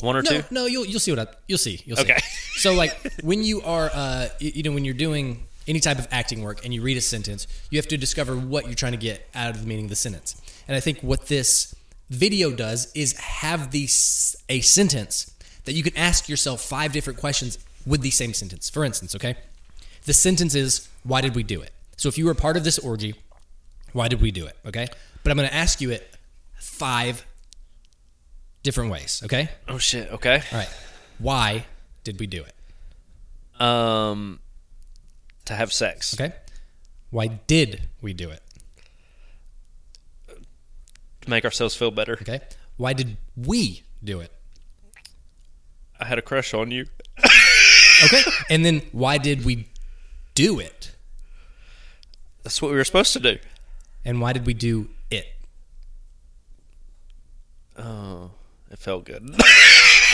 [0.00, 0.44] One or no, two?
[0.50, 1.80] No, you'll you'll see what I, you'll see.
[1.84, 2.04] You'll see.
[2.04, 2.18] Okay.
[2.56, 6.42] so like when you are, uh, you know, when you're doing any type of acting
[6.42, 9.28] work and you read a sentence, you have to discover what you're trying to get
[9.34, 10.40] out of the meaning of the sentence.
[10.66, 11.74] And I think what this
[12.10, 15.30] video does is have these a sentence
[15.64, 18.68] that you can ask yourself five different questions with the same sentence.
[18.68, 19.36] For instance, okay,
[20.04, 22.78] the sentence is, "Why did we do it?" So if you were part of this
[22.78, 23.14] orgy,
[23.92, 24.56] why did we do it?
[24.66, 24.88] Okay,
[25.22, 26.16] but I'm going to ask you it
[26.58, 27.24] five
[28.62, 29.22] different ways.
[29.24, 29.48] Okay.
[29.68, 30.10] Oh shit.
[30.12, 30.42] Okay.
[30.52, 30.70] All right.
[31.18, 31.66] Why
[32.04, 33.60] did we do it?
[33.60, 34.40] Um,
[35.44, 36.14] to have sex.
[36.14, 36.34] Okay.
[37.10, 38.42] Why did we do it?
[41.22, 42.14] To make ourselves feel better.
[42.14, 42.40] Okay.
[42.76, 44.32] Why did we do it?
[46.00, 46.86] I had a crush on you.
[48.04, 48.22] Okay.
[48.50, 49.68] and then why did we
[50.34, 50.96] do it?
[52.42, 53.38] That's what we were supposed to do.
[54.04, 55.26] And why did we do it?
[57.78, 58.32] Oh,
[58.72, 59.22] it felt good.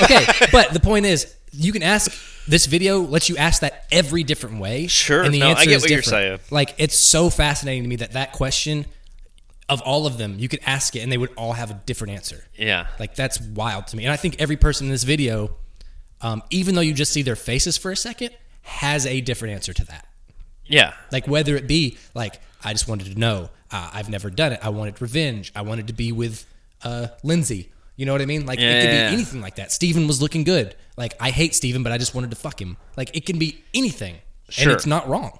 [0.01, 0.25] Okay.
[0.53, 2.13] but the point is, you can ask.
[2.47, 4.87] This video lets you ask that every different way.
[4.87, 5.25] Sure.
[5.25, 6.39] And the No, I answer get is what you're saying.
[6.53, 8.87] Like it's so fascinating to me that that question,
[9.69, 12.13] of all of them, you could ask it and they would all have a different
[12.15, 12.45] answer.
[12.57, 12.87] yeah.
[13.01, 14.05] Like that's wild to me.
[14.05, 15.51] And I think every person in this video,
[16.23, 18.31] um, even though you just see their faces for a second,
[18.63, 20.07] has a different answer to that.
[20.65, 20.95] Yeah.
[21.11, 24.61] Like whether it be like I just wanted to know, uh, I've never done it.
[24.63, 25.51] I wanted revenge.
[25.57, 26.47] I wanted to be with
[26.85, 27.73] uh, Lindsay.
[27.99, 28.47] You know what I mean?
[28.47, 29.09] Like it could Yeah.
[29.11, 29.73] be anything like that.
[29.73, 30.75] Steven was looking good.
[30.97, 32.77] Like I hate Steven, but I just wanted to fuck him.
[32.97, 34.17] Like it can be anything,
[34.49, 34.63] Sure.
[34.63, 35.39] and it's not wrong.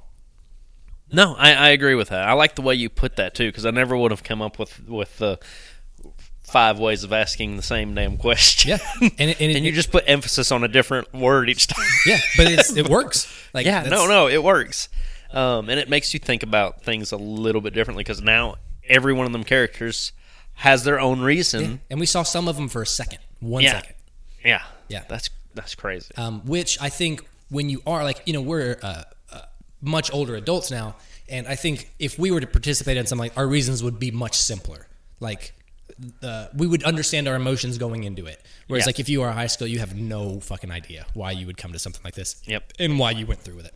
[1.11, 2.29] No, I, I agree with that.
[2.29, 4.59] I like the way you put that too, because I never would have come up
[4.59, 5.39] with with the
[6.43, 8.71] five ways of asking the same damn question.
[8.71, 11.69] Yeah, and it, and, it, and you just put emphasis on a different word each
[11.69, 11.87] time.
[12.07, 13.33] yeah, but it's, it works.
[13.55, 14.89] Like yeah, no, no, it works,
[15.33, 18.57] um, and it makes you think about things a little bit differently because now
[18.89, 20.13] every one of them characters
[20.59, 21.81] has their own reason.
[21.91, 23.73] And we saw some of them for a second, one Yeah.
[23.73, 23.95] second.
[24.45, 25.05] Yeah, Yeah.
[25.09, 26.11] that's that's crazy.
[26.17, 29.41] um, which I think when you are like you know we're uh, uh,
[29.81, 30.97] much older adults now,
[31.29, 34.11] and I think if we were to participate in something, like our reasons would be
[34.11, 34.87] much simpler.
[35.21, 35.53] Like
[36.23, 38.41] uh, we would understand our emotions going into it.
[38.69, 38.89] Whereas Yeah.
[38.91, 41.73] like if you are high school, you have no fucking idea why you would come
[41.73, 42.37] to something like this.
[42.47, 42.73] Yep.
[42.79, 43.75] and why you went through with it.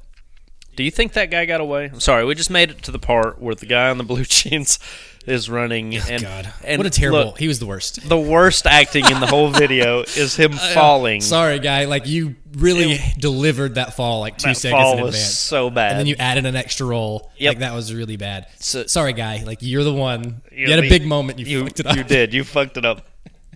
[0.74, 1.90] Do you think that guy got away?
[1.92, 4.24] I'm sorry, we just made it to the part where the guy in the blue
[4.26, 4.78] jeans
[5.26, 5.94] is running.
[5.96, 7.18] Oh, and, Oh, God, and what a terrible!
[7.26, 8.08] look, he was the worst.
[8.08, 11.20] the worst acting in the whole video is him falling.
[11.20, 11.84] Sorry, guy.
[11.84, 15.38] Like you really delivered that fall like two that seconds fall in was advance.
[15.38, 15.92] so bad.
[15.92, 17.30] and then you added an extra roll.
[17.36, 17.50] Yep.
[17.50, 18.46] Like that was really bad.
[18.58, 19.44] So- Sorry, guy.
[19.44, 20.40] Like you're the one.
[20.50, 21.38] You, You had a big moment.
[21.38, 21.96] You, you, fucked it up.
[21.96, 22.32] you did.
[22.34, 23.06] You fucked it up.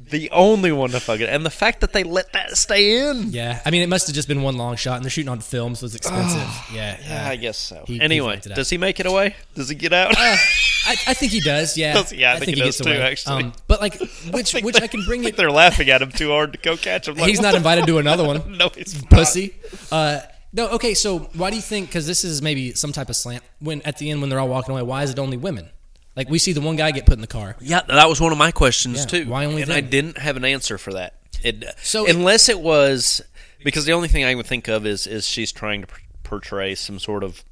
[0.09, 3.31] The only one to fuck it, and the fact that they let that stay in.
[3.33, 5.41] Yeah, I mean, it must have just been one long shot, and they're shooting on
[5.41, 6.49] film, so it's expensive.
[6.75, 7.85] yeah, Yeah, I guess so.
[7.87, 8.43] He- he anyway, up.
[8.55, 9.35] does he make it away?
[9.55, 10.15] Does he get out?
[10.17, 11.77] I, I think he does.
[11.77, 13.45] Yeah, Does- yeah, I think he does too, actually.
[13.45, 13.99] Um, but like,
[14.31, 15.37] which which I can bring I think it.
[15.39, 17.17] they're laughing at him too hard to go catch him.
[17.17, 18.43] Like, He's not invited to another one.
[18.59, 19.11] No, he's not.
[19.11, 19.55] Pussy.
[19.91, 20.21] Uh,
[20.53, 20.95] no, okay.
[20.95, 21.89] So why do you think?
[21.89, 23.43] Because this is maybe some type of slant.
[23.59, 25.69] When at the end, when they're all walking away, why is it only women?
[26.17, 27.57] Like we see the one guy get put in the car.
[27.61, 29.29] Yeah, that was one of my questions Yeah, too.
[29.29, 31.15] why only and I didn't have an answer for that.
[31.45, 33.21] It, So- unless it was
[33.63, 35.89] because the only thing I would think of is is she's trying to
[36.23, 37.45] portray some sort of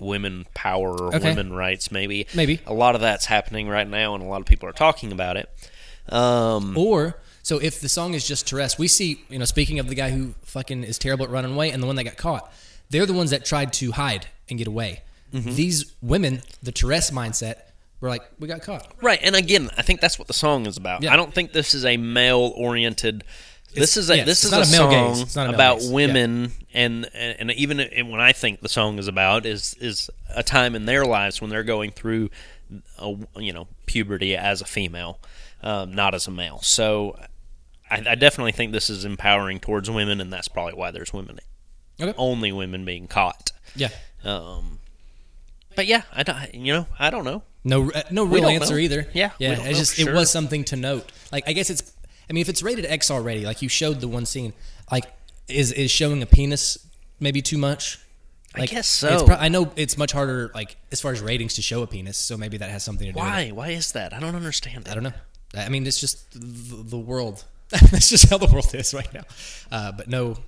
[0.00, 1.30] women power or Okay.
[1.30, 1.90] women rights.
[1.90, 2.60] Maybe Maybe.
[2.66, 5.36] a lot of that's happening right now, and a lot of people are talking about
[5.36, 5.48] it.
[6.08, 9.88] Um, Or so if the song is just Therese, we see, you know, speaking of
[9.88, 12.52] the guy who fucking is terrible at running away and the one that got caught,
[12.90, 15.02] they're the ones that tried to hide and get away.
[15.32, 15.54] Mm-hmm.
[15.54, 17.60] These women, the Therese mindset,
[18.00, 18.92] were like, we got caught.
[19.02, 21.02] Right, and again, I think that's what the song is about.
[21.02, 21.12] Yeah.
[21.12, 23.24] I don't think this is a male-oriented.
[23.74, 25.78] This is a yes, this is not a, male song It's not a male about
[25.80, 25.90] gaze.
[25.90, 30.08] women, and, and and even and when I think the song is about is is
[30.34, 32.30] a time in their lives when they're going through,
[32.98, 35.20] a, you know, puberty as a female,
[35.62, 36.60] um, not as a male.
[36.62, 37.18] So
[37.90, 41.38] I, I definitely think this is empowering towards women, and that's probably why there's women,
[42.00, 42.14] Okay.
[42.16, 43.52] only women being caught.
[43.76, 43.90] Yeah.
[44.24, 44.78] Um,
[45.78, 47.44] but yeah, I don't, you know, I don't know.
[47.62, 48.80] No, uh, no real answer know.
[48.80, 49.06] either.
[49.12, 49.52] Yeah, yeah.
[49.60, 51.12] It's just for it was something to note.
[51.30, 51.92] Like I guess it's.
[52.28, 54.54] I mean, if it's rated X already, like you showed the one scene,
[54.90, 55.04] like
[55.46, 56.78] is is showing a penis
[57.20, 58.00] maybe too much?
[58.56, 59.26] I Like, guess It's so.
[59.26, 62.18] pro- I know it's much harder, like as far as ratings, to show a penis.
[62.18, 63.20] So maybe that has something to do.
[63.20, 63.30] with it.
[63.30, 63.50] Why?
[63.50, 64.12] Why is that?
[64.12, 64.90] I don't understand that.
[64.90, 65.12] I don't know.
[65.56, 67.44] I mean, it's just the, the world.
[67.68, 69.22] That's just how the world is right now.
[69.70, 70.38] Uh, but no,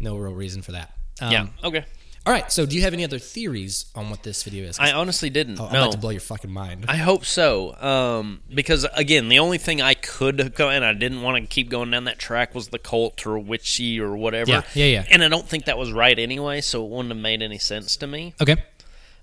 [0.00, 0.92] no real reason for that.
[1.22, 1.46] Um, Yeah.
[1.64, 1.86] Okay.
[2.26, 2.50] All right.
[2.50, 4.80] So, do you have any other theories on what this video is?
[4.80, 5.60] I honestly didn't.
[5.60, 5.78] I'm no.
[5.82, 6.86] about to blow your fucking mind.
[6.88, 7.76] I hope so.
[7.80, 11.68] Um, because again, the only thing I could go and I didn't want to keep
[11.70, 14.50] going down that track was the cult or witchy or whatever.
[14.50, 15.04] Yeah, yeah, yeah.
[15.08, 17.96] And I don't think that was right anyway, so it wouldn't have made any sense
[17.98, 18.34] to me.
[18.42, 18.56] okay.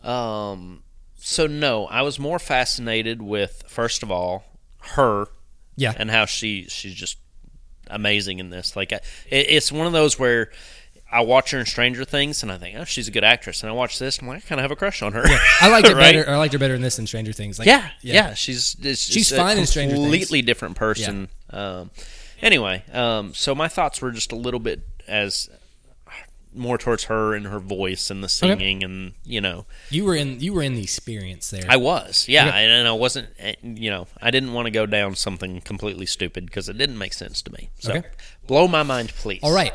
[0.02, 0.84] Um,
[1.18, 4.44] so no, I was more fascinated with first of all
[4.96, 5.28] her
[5.76, 5.94] Yeah.
[5.98, 7.18] and how she she's just
[7.90, 8.76] amazing in this.
[8.78, 8.98] Like I,
[9.30, 10.52] it, it's one of those where.
[11.14, 13.62] I watch her in Stranger Things, and I think, oh, she's a good actress.
[13.62, 15.24] And I watch this, and I'm like, I kind of have a crush on her.
[15.62, 16.14] I liked it Right?
[16.16, 16.30] better.
[16.30, 17.60] I liked her better in this than Stranger Things.
[17.60, 20.06] Like, Yeah, yeah, she's it's She's just fine a in Stranger Things.
[20.06, 21.30] completely different person.
[21.52, 21.92] Um,
[22.42, 25.50] anyway, um, so my thoughts were just a little bit as
[26.56, 30.40] more towards her and her voice and the singing, and you know, You were in.
[30.40, 31.66] You were in the experience there.
[31.68, 32.66] I was, yeah, Okay.
[32.66, 36.46] and I wasn't, eh, you know, I didn't want to go down something completely stupid
[36.46, 37.70] because it didn't make sense to me.
[37.80, 38.08] So, Okay.
[38.46, 39.40] blow my mind, please.
[39.42, 39.74] All right,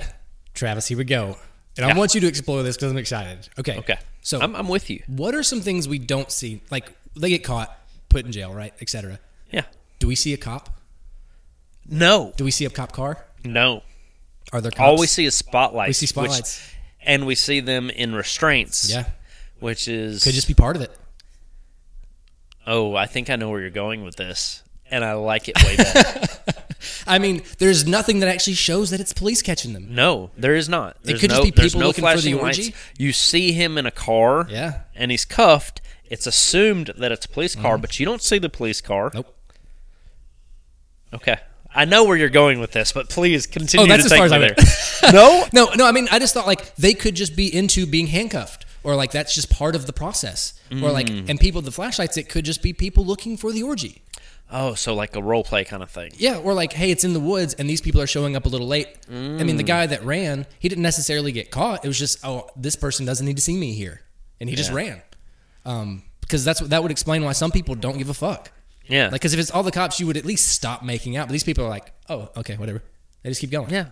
[0.59, 0.89] Travis.
[0.89, 1.37] Here we go.
[1.77, 3.49] And I want you to explore this because I'm excited.
[3.59, 3.79] Okay.
[3.79, 3.99] okay.
[4.23, 5.03] So, I'm, I'm with you.
[5.07, 6.61] what are some things we don't see?
[6.71, 7.77] Like they get caught,
[8.09, 9.21] put in jail, right, etc.
[9.53, 9.63] Yeah.
[10.01, 10.71] Do we see a cop?
[11.89, 13.25] No, Do we see a cop car?
[13.45, 13.83] no.
[14.53, 14.81] Are there cops?
[14.81, 15.89] All we see is spotlights.
[15.89, 16.73] We see which- spotlights.
[17.03, 18.91] and we see them in restraints.
[18.91, 19.05] Yeah.
[19.61, 20.91] Which is Could just be part of it.
[22.67, 25.77] Oh, I think I know where you're going with this, and I like it way
[25.77, 26.29] better.
[27.07, 29.95] I mean, there's nothing that actually shows that it's police catching them.
[29.95, 30.97] no, there is not.
[31.03, 32.63] There's could just be people no looking for the orgy.
[32.65, 32.77] lights.
[32.99, 34.81] You see him in a car, Yeah.
[34.95, 35.81] and he's cuffed.
[36.11, 39.11] It's assumed that it's a police car, but you don't see the police car.
[39.13, 39.35] Nope.
[41.13, 41.37] Okay,
[41.75, 44.19] I know where you're going with this, but please continue Oh, that's to as take
[44.19, 45.13] far as me I there.
[45.13, 45.87] no, No, no.
[45.87, 49.11] I mean, I just thought like they could just be into being handcuffed, or like
[49.11, 51.29] that's just part of the process, or like Mm.
[51.31, 52.17] and people with the flashlights.
[52.17, 54.03] It could just be people looking for the orgy.
[54.51, 56.13] Oh, so like a role play kind of thing.
[56.17, 58.49] Yeah, or like, hey, it's in the woods, and these people are showing up a
[58.49, 58.89] little late.
[59.09, 59.45] I Mm.
[59.47, 61.85] mean, the guy that ran, he didn't necessarily get caught.
[61.85, 64.03] It was just, oh, this person doesn't need to see me here,
[64.41, 65.03] and he just ran.
[65.65, 68.51] Um, because that's what that would explain why some people don't give a fuck.
[68.87, 71.29] Yeah, Like, because if it's all the cops, you would at least stop making out.
[71.29, 72.83] But these people are like, oh, okay, whatever.
[73.23, 73.69] They just keep going.
[73.71, 73.87] yeah.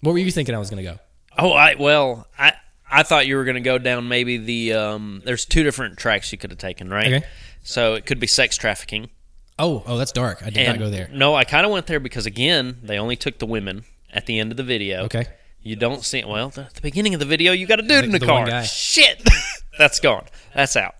[0.00, 0.98] What were you thinking I was gonna go?
[1.38, 2.52] Oh, I well, I
[2.90, 5.22] I thought you were going to go down maybe the um.
[5.24, 7.06] There's two different tracks you could have taken, right?
[7.14, 7.26] Okay.
[7.62, 9.08] So it could be sex trafficking.
[9.58, 10.42] Oh, oh, that's dark.
[10.42, 11.08] I did And not go there.
[11.12, 14.38] No, I kind of went there because again, they only took the women at the
[14.40, 15.04] end of the video.
[15.04, 15.26] Okay.
[15.62, 17.52] You don't see well at the beginning of the video.
[17.52, 18.64] You got a dude in the, the car.
[18.64, 19.22] Shit,
[19.78, 20.26] that's gone.
[20.54, 20.96] That's out.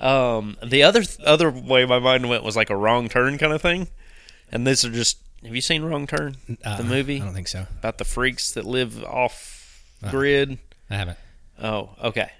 [0.00, 3.60] Um, the other other way my mind went was like a wrong turn kind of
[3.60, 3.88] thing,
[4.50, 5.18] and these are just.
[5.44, 7.66] Have you seen Wrong Turn, Uh, the movie I don't think so.
[7.78, 10.10] about the freaks that live off Uh.
[10.10, 10.58] grid?
[10.90, 11.18] I haven't.
[11.62, 12.30] Oh, okay.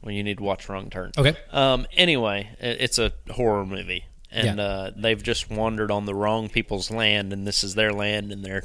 [0.00, 1.10] Well, you need to watch Wrong Turn.
[1.18, 1.36] Okay.
[1.52, 1.86] Um.
[1.94, 4.64] Anyway, it's a horror movie, and Yeah.
[4.64, 8.44] uh, they've just wandered on the wrong people's land, and this is their land, and
[8.44, 8.64] they're,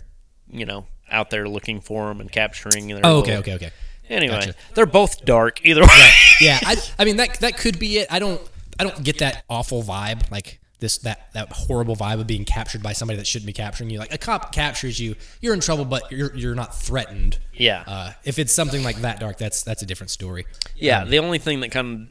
[0.51, 2.87] you know, out there looking for them and capturing.
[2.87, 3.71] Their Oh, okay, little- okay, okay.
[4.09, 4.55] Anyway, Gotcha.
[4.73, 6.09] they're both dark either way.
[6.41, 8.07] Yeah, I, I mean that that could be it.
[8.11, 8.41] I don't
[8.79, 12.81] I don't get that awful vibe like this that that horrible vibe of being captured
[12.81, 13.99] by somebody that shouldn't be capturing you.
[13.99, 17.37] Like a cop captures you, you're in trouble, but you're you're not threatened.
[17.53, 17.83] Yeah.
[17.85, 20.47] Uh, if it's something like that dark, that's that's a different story.
[20.75, 21.05] yeah.
[21.05, 22.07] The only thing that kind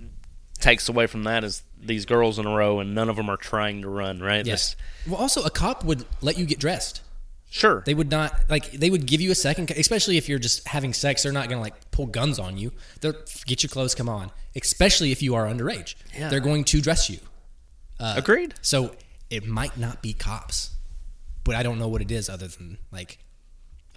[0.55, 3.29] of takes away from that is these girls in a row, and none of them
[3.31, 4.21] are trying to run.
[4.21, 4.45] Right?
[4.47, 4.75] Yes.
[4.75, 7.01] This- Well, also a cop would let you get dressed.
[7.51, 7.83] sure.
[7.87, 10.93] They would not like they would give you a second, especially if you're just having
[10.93, 11.22] sex.
[11.22, 12.72] They're not gonna like pull guns on you.
[13.01, 13.14] They'll
[13.47, 14.31] get your clothes, come on.
[14.55, 16.28] Especially if you are underage, Yeah.
[16.28, 17.18] they're going to dress you.
[17.99, 18.55] Uh, Agreed.
[18.62, 18.95] So
[19.31, 20.70] it might not be cops,
[21.45, 23.18] but I don't know what it is other than like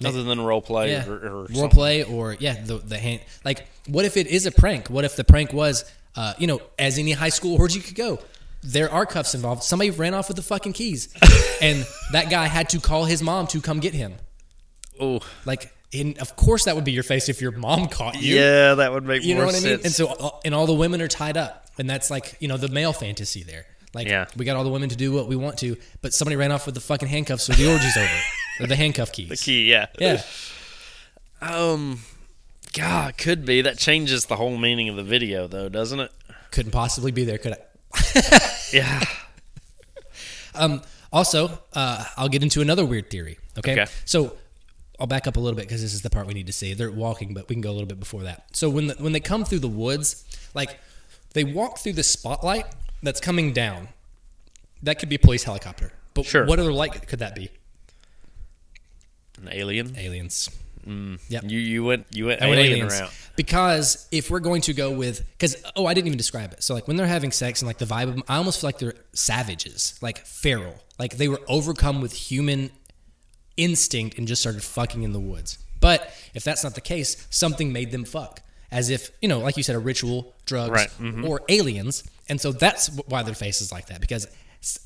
[0.03, 1.13] Other than role play yeah, or,
[1.43, 3.21] or role play or yeah, the the hand.
[3.45, 4.89] Like, what if it is a prank?
[4.89, 5.85] What if the prank was,
[6.15, 8.19] uh, you know, as any high school orgy could go?
[8.65, 9.63] There are cuffs involved.
[9.63, 11.13] Somebody ran off with the fucking keys,
[11.61, 14.13] and that guy had to call his mom to come get him.
[14.99, 18.35] Oh, Like, and of course that would be your face if your mom caught you.
[18.35, 19.79] yeah, that would make You know what I mean?
[19.83, 22.57] And so, uh, and all the women are tied up, and that's like you know
[22.57, 23.65] the male fantasy there.
[23.93, 24.25] Like, Yeah.
[24.37, 26.65] we got all the women to do what we want to, but somebody ran off
[26.65, 28.19] with the fucking handcuffs, so the orgy's over,
[28.61, 29.29] or the handcuff keys.
[29.29, 29.85] the key, yeah.
[29.99, 30.21] Yeah,
[31.41, 31.99] Um,
[32.73, 33.61] God, could be.
[33.61, 36.11] That changes the whole meaning of the video, though, doesn't it?
[36.51, 37.59] couldn't possibly be there, could I?
[38.73, 39.01] Yeah.
[40.55, 43.37] Um, Also, uh, I'll get into another weird theory.
[43.57, 43.73] Okay.
[43.73, 43.85] Okay.
[44.05, 44.35] So
[44.99, 46.73] I'll back up a little bit because this is the part we need to see.
[46.73, 48.45] They're walking, but we can go a little bit before that.
[48.53, 50.23] So when the, when they come through the woods,
[50.55, 50.79] like
[51.33, 52.65] they walk through the spotlight
[53.03, 53.89] that's coming down.
[54.81, 55.93] That could be a police helicopter.
[56.13, 56.45] But Sure.
[56.45, 57.49] what other light could that be?
[59.41, 59.95] An alien.
[59.97, 60.49] Aliens.
[60.85, 61.43] Yep.
[61.47, 62.99] You you went you went I went aliens.
[62.99, 63.11] route.
[63.35, 66.63] Because if we're going to go with, because oh, I didn't even describe it.
[66.63, 68.67] So like when they're having sex and like the vibe of them, I almost feel
[68.67, 72.69] like they're savages, like feral, like they were overcome with human
[73.57, 75.57] instinct and just started fucking in the woods.
[75.79, 79.57] But if that's not the case, something made them fuck, as if you know, like
[79.57, 80.89] you said, a ritual, drugs, Right.
[80.99, 81.25] Mm-hmm.
[81.25, 82.03] or aliens.
[82.29, 84.27] And so that's why their face is like that because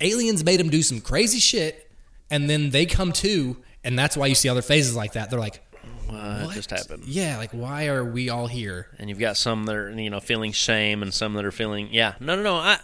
[0.02, 1.92] aliens made them do some crazy shit,
[2.32, 5.30] and then they come to, and that's why you see other faces like that.
[5.30, 5.62] They're like,
[6.10, 7.04] Uh, what, just happened?
[7.06, 8.88] yeah, like why are we all here?
[9.00, 11.90] And you've got some that are you know feeling shame, and some that are feeling
[11.92, 12.14] yeah.
[12.20, 12.56] No, no, no.
[12.56, 12.80] I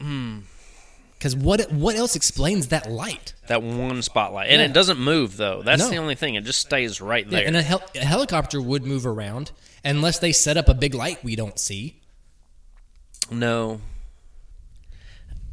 [0.00, 0.38] hmm.
[1.18, 3.32] Because what what else explains that light?
[3.46, 4.66] that one spotlight, and Yeah.
[4.66, 5.62] it doesn't move though.
[5.62, 5.90] That's No.
[5.90, 6.34] the only thing.
[6.34, 7.46] It just stays right Yeah, there.
[7.46, 9.52] and a, hel- a helicopter would move around
[9.84, 12.00] unless they set up a big light we don't see.
[13.30, 13.80] No.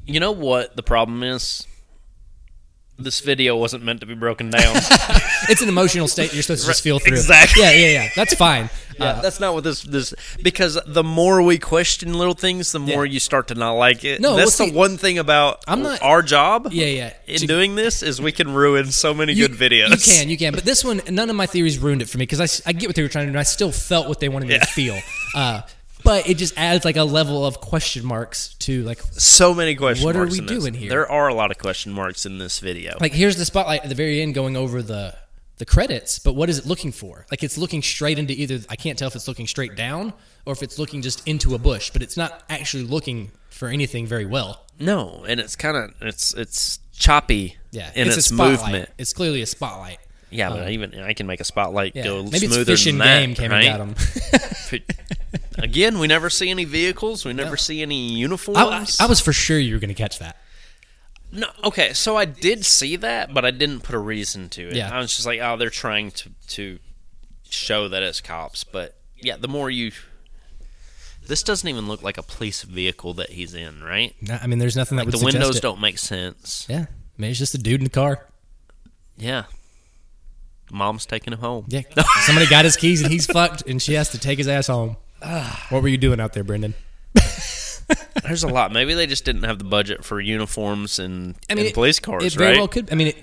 [0.06, 1.68] You know what the problem is?
[3.04, 4.76] This video wasn't meant to be broken down.
[5.50, 7.18] It's an emotional state you're supposed to just feel through.
[7.18, 7.64] exactly.
[7.64, 8.10] Yeah, yeah, yeah.
[8.16, 8.70] That's fine.
[9.00, 12.80] Yeah, Uh, that's not what this this because the more we question little things, the
[12.80, 13.14] more Yeah.
[13.14, 14.22] you start to not like it.
[14.22, 16.70] No, that's well, the one thing about I'm not- our job.
[16.72, 17.14] yeah, yeah.
[17.28, 19.90] In To- doing this, is we can ruin so many you, good videos.
[19.90, 20.54] You can, you can.
[20.54, 22.88] But this one, none of my theories ruined it for me because I, I get
[22.88, 23.38] what they were trying to do.
[23.38, 24.60] and I still felt what they wanted me Yeah.
[24.66, 25.00] to feel.
[25.36, 25.62] Uh,
[26.04, 30.06] but it just adds like a level of question marks to like So many question
[30.06, 30.60] What are we in this.
[30.60, 30.90] doing here?
[30.90, 32.98] There are a lot of question marks in this video.
[33.00, 35.16] like here's the spotlight at the very end going over the
[35.58, 38.76] the credits but what is it looking for like it's looking straight into either i
[38.76, 40.12] can't tell if it's looking straight down
[40.48, 44.08] or if it's looking just into a bush but it's not actually looking for anything
[44.08, 47.58] very well no, and it's kind of it's it's choppy.
[47.70, 48.90] yeah in it's, its, a spotlight movement.
[48.98, 50.00] it's clearly a spotlight
[50.32, 52.86] Yeah, but um, even I can make a spotlight yeah go maybe it's smoother fish
[52.86, 53.20] than and that.
[53.20, 53.66] game came right?
[53.66, 53.96] got them
[55.58, 57.26] Again, we never see any vehicles.
[57.26, 58.98] We never see any I, uniforms.
[59.00, 60.38] I was for sure you were going to catch that
[61.32, 64.76] No, okay, so I did see that, but I didn't put a reason to it.
[64.76, 64.90] Yeah.
[64.94, 66.80] I was just like, oh, they're trying to to
[67.50, 68.64] show that it's cops.
[68.64, 69.92] But yeah, the more you,
[71.28, 74.16] this doesn't even look like a police vehicle that he's in, right?
[74.22, 75.62] No, i mean there's nothing that would The windows it.
[75.62, 76.66] don't make sense.
[76.70, 76.86] yeah
[77.18, 78.26] maybe it's just a dude in the car
[79.18, 79.44] Yeah,
[80.72, 81.66] mom's taking him home.
[81.68, 81.82] yeah
[82.26, 84.98] somebody got his keys and he's fucked and she has to take his ass home
[85.70, 86.74] what were you doing out there brendan
[88.24, 88.72] There's a lot.
[88.72, 92.24] Maybe they just didn't have the budget for uniforms and, I mean, and police cars,
[92.24, 92.58] It very right?
[92.58, 92.90] well could.
[92.92, 93.18] I mean, it,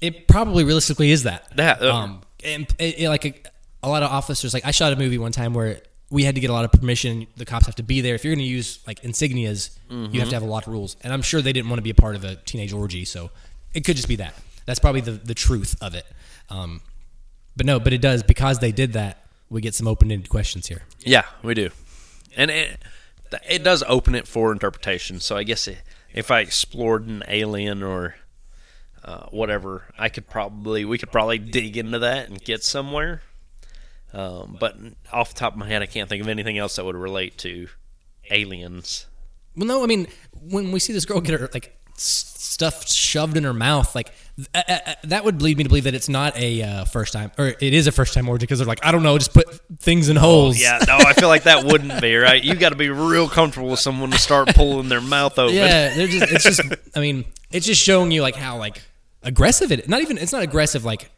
[0.00, 1.54] it probably realistically is that.
[1.56, 3.34] That uh, Um, and it, it- like a,
[3.82, 5.80] a lot of officers, like I shot a movie one time where
[6.10, 7.26] we had to get a lot of permission.
[7.36, 8.14] The cops have to be there.
[8.14, 10.18] If you're going to use like insignias, you Mm-hmm.
[10.20, 10.96] have to have a lot of rules.
[11.02, 13.30] And I'm sure they didn't want to be a part of a teenage orgy, so
[13.74, 14.34] it could just be that.
[14.64, 16.06] That's probably the the truth of it.
[16.48, 16.80] Um,
[17.56, 19.24] but no, but it does because they did that.
[19.50, 20.82] We get some open-ended questions here.
[21.00, 21.70] Yeah, we do,
[22.36, 22.78] and it
[23.48, 25.20] it does open it for interpretation.
[25.20, 25.78] So I guess i
[26.12, 28.14] if I explored an alien or
[29.04, 33.22] uh, whatever, I could probably we could probably dig into that and get somewhere.
[34.12, 34.76] Um, but
[35.12, 37.36] off the top of my head, I can't think of anything else that would relate
[37.38, 37.68] to
[38.30, 39.06] aliens.
[39.56, 40.06] Well, no, I mean
[40.40, 44.48] when we see this girl get her like stuff shoved in her mouth, like th-
[44.54, 47.32] uh, uh, that would lead me to believe that it's not a uh, first time,
[47.38, 49.46] or it is a first time orgy because they're like, I don't know, just put
[49.78, 50.56] things in holes.
[50.56, 52.42] Oh, Yeah, no, I feel like that wouldn't be right.
[52.42, 55.54] You got to be real comfortable with someone to start pulling their mouth open.
[55.56, 55.94] yeah.
[55.94, 56.60] They're just, it's just,
[56.96, 58.80] I mean, it's just showing you like how like
[59.22, 59.88] aggressive it.
[59.88, 61.10] Not even, it's not aggressive like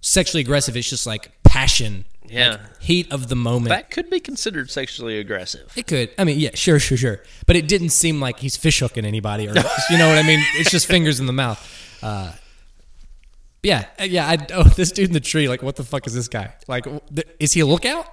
[0.00, 0.76] sexually aggressive.
[0.76, 2.58] It's just like passion, Yeah.
[2.80, 3.68] heat of the moment.
[3.68, 5.72] That could be considered sexually aggressive.
[5.76, 6.10] It could.
[6.18, 7.22] I mean, yeah, sure, sure, sure.
[7.46, 9.54] But it didn't seem like he's fish hooking anybody, or
[9.90, 10.40] you know what I mean.
[10.54, 11.60] It's just fingers in the mouth.
[12.02, 12.32] Uh,
[13.62, 14.28] yeah, uh, yeah.
[14.28, 15.48] I, oh, this dude in the tree.
[15.48, 16.54] Like, what the fuck is this guy?
[16.68, 16.86] Like,
[17.38, 18.06] is he a lookout?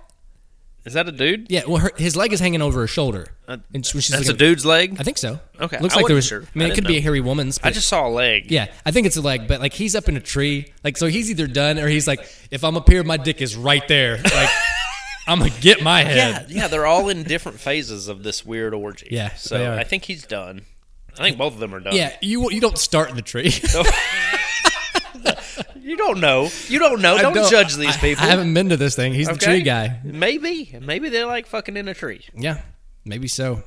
[0.89, 1.51] Is that a dude?
[1.51, 1.61] Yeah.
[1.67, 3.27] Well, her, his leg is hanging over her shoulder.
[3.47, 4.97] Uh, and she- she's That's like a dude's leg.
[4.99, 5.39] I think so.
[5.61, 6.49] Okay, Looks I like there wasn't sure.
[6.55, 7.59] I mean, I it could didn't be a hairy woman's.
[7.63, 8.49] I just saw a leg.
[8.49, 10.73] Yeah, I think it's a leg, but like he's up in a tree.
[10.83, 13.55] Like, so he's either done or he's like, if I'm up here, my dick is
[13.55, 14.17] right there.
[14.17, 14.49] Like,
[15.27, 16.47] I'm gonna get my head.
[16.49, 19.09] Yeah, yeah, they're all in different phases of this weird orgy.
[19.11, 19.77] Yeah, so they are.
[19.77, 20.61] I think he's done.
[21.19, 21.95] I think both of them are done.
[21.95, 23.51] Yeah, you you don't start in the tree.
[25.82, 26.49] you don't know.
[26.67, 27.15] You don't know.
[27.15, 28.23] I Don't, judge these people.
[28.23, 29.13] I, haven't been to this thing.
[29.13, 29.99] He's the tree guy.
[30.03, 32.25] Maybe, maybe they're like fucking in a tree.
[32.34, 32.61] Yeah,
[33.05, 33.63] maybe so.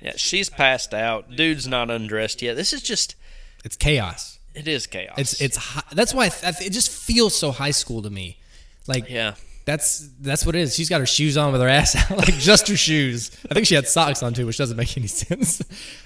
[0.00, 1.30] Yeah, she's passed out.
[1.36, 2.56] Dude's not undressed yet.
[2.56, 3.16] This is just.
[3.64, 4.38] It's chaos.
[4.54, 5.18] It is chaos.
[5.18, 8.38] It's it's hi- that's why I I it just feels so high school to me.
[8.86, 9.34] Like yeah.
[9.64, 10.74] that's that's what it is.
[10.74, 13.30] She's got her shoes on with her ass out, like just her shoes.
[13.50, 15.62] I think she had socks on too, which doesn't make any sense.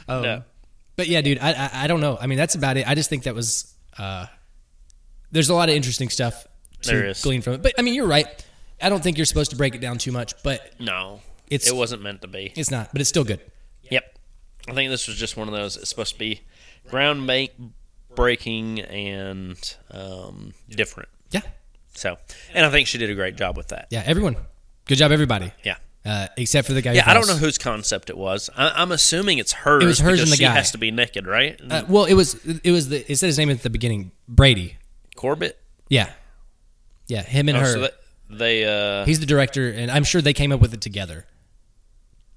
[0.09, 0.43] Um, No.
[0.97, 2.17] But yeah, dude, I, I I don't know.
[2.21, 2.87] I mean, that's about it.
[2.87, 4.27] I just think that was uh,
[5.35, 6.47] there's a lot of interesting stuff
[6.83, 7.63] to glean from it.
[7.63, 8.27] But I mean, you're right.
[8.81, 11.21] I don't think you're supposed to break it down too much, but No,
[11.51, 12.53] It's- it wasn't meant to be.
[12.57, 12.91] it's not.
[12.93, 13.41] But it's still good.
[13.91, 14.19] Yep.
[14.69, 15.77] I think this was just one of those.
[15.77, 16.41] It's supposed to be
[16.89, 17.53] ground make
[18.15, 21.09] breaking and um, different.
[21.31, 21.41] Yeah,
[21.95, 22.17] So,
[22.53, 23.89] and I think she did a great job with that.
[23.91, 24.03] yeah.
[24.07, 24.37] Everyone,
[24.87, 25.53] good job, everybody.
[25.65, 25.77] Yeah.
[26.07, 26.93] Uh, except for the guy.
[26.93, 28.51] Yeah, I don't know whose concept it was.
[28.55, 29.83] I, I'm assuming it's hers.
[29.83, 30.53] It was hers and the she guy.
[30.53, 31.59] has to be naked, right?
[31.69, 34.77] Uh, well, it was it was the it said his name at the beginning, Brady.
[35.25, 35.59] Corbet.
[35.89, 36.11] Yeah,
[37.09, 37.23] yeah.
[37.23, 37.73] Him and Oh, her.
[37.73, 37.95] so that,
[38.29, 38.65] they.
[38.67, 41.25] Uh, He's the director, and I'm sure they came up with it together.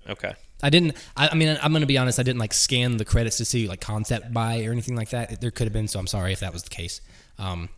[0.10, 0.34] okay.
[0.64, 0.96] I didn't.
[1.16, 2.18] I, I mean, I'm going to be honest.
[2.20, 5.40] I didn't like scan the credits to see like concept by or anything like that.
[5.40, 7.00] There could have been, so I'm sorry if that was the case.
[7.38, 7.70] Um,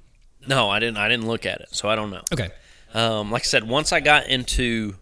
[0.47, 0.97] No, I didn't.
[0.97, 2.22] I didn't look at it, so I don't know.
[2.32, 2.49] okay,
[2.93, 4.95] Um, like I said, once I got into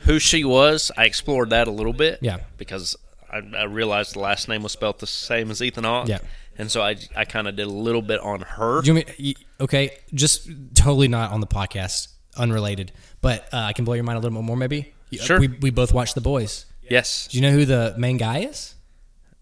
[0.00, 2.20] who she was, I explored that a little bit.
[2.22, 2.38] Yeah.
[2.58, 2.94] Because
[3.28, 6.06] I, I realized the last name was spelled the same as Ethan Hawke.
[6.08, 6.18] Yeah.
[6.58, 8.80] And so I, I kind of did a little bit on her.
[8.82, 13.84] Do you mean, okay, just totally not on the podcast, unrelated, but uh, I can
[13.84, 14.92] blow your mind a little bit more, maybe.
[15.12, 15.38] Sure.
[15.38, 16.66] We we both watched The Boys.
[16.88, 17.28] yes.
[17.28, 18.74] Do you know who the main guy is?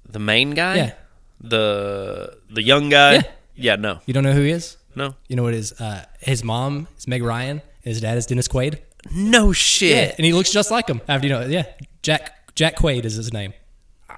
[0.09, 0.77] The main guy.
[0.77, 0.93] Yeah.
[1.41, 3.15] The the young guy.
[3.15, 3.23] Yeah.
[3.57, 3.77] Yeah.
[3.77, 4.01] No.
[4.07, 4.77] You don't know who he is?
[4.95, 5.15] No.
[5.29, 8.49] You know what his uh, his mom is Meg Ryan, and his dad is Dennis
[8.49, 8.79] Quaid.
[9.13, 10.15] No shit.
[10.17, 11.01] and he looks just like him.
[11.09, 11.65] After you know, yeah,
[12.03, 13.53] Jack Jack Quaid is his name.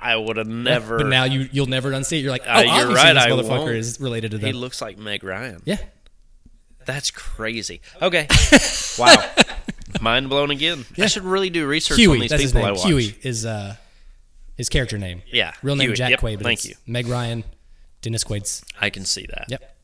[0.00, 0.98] I would have never.
[0.98, 2.20] But now you you'll never unsee it.
[2.22, 3.70] You're like, oh, Uh, you're right, this I motherfucker won't.
[3.76, 4.46] is related to them.
[4.46, 5.62] he looks like Meg Ryan.
[5.64, 5.78] yeah,
[6.84, 7.80] That's crazy.
[8.00, 8.26] Okay.
[8.98, 9.14] wow.
[10.00, 10.84] Mind blown again.
[10.98, 12.76] I should really do research on these That's his people I name.
[12.76, 12.84] watch.
[12.86, 13.76] Hughie is uh
[14.56, 15.22] his character name.
[15.32, 15.96] Yeah, real name Hughie.
[15.96, 16.36] Jack Yep, Quaid.
[16.38, 16.74] But thank you.
[16.86, 17.44] Meg Ryan,
[18.02, 18.64] Dennis Quaid's.
[18.80, 19.46] I can see that.
[19.48, 19.76] Yep.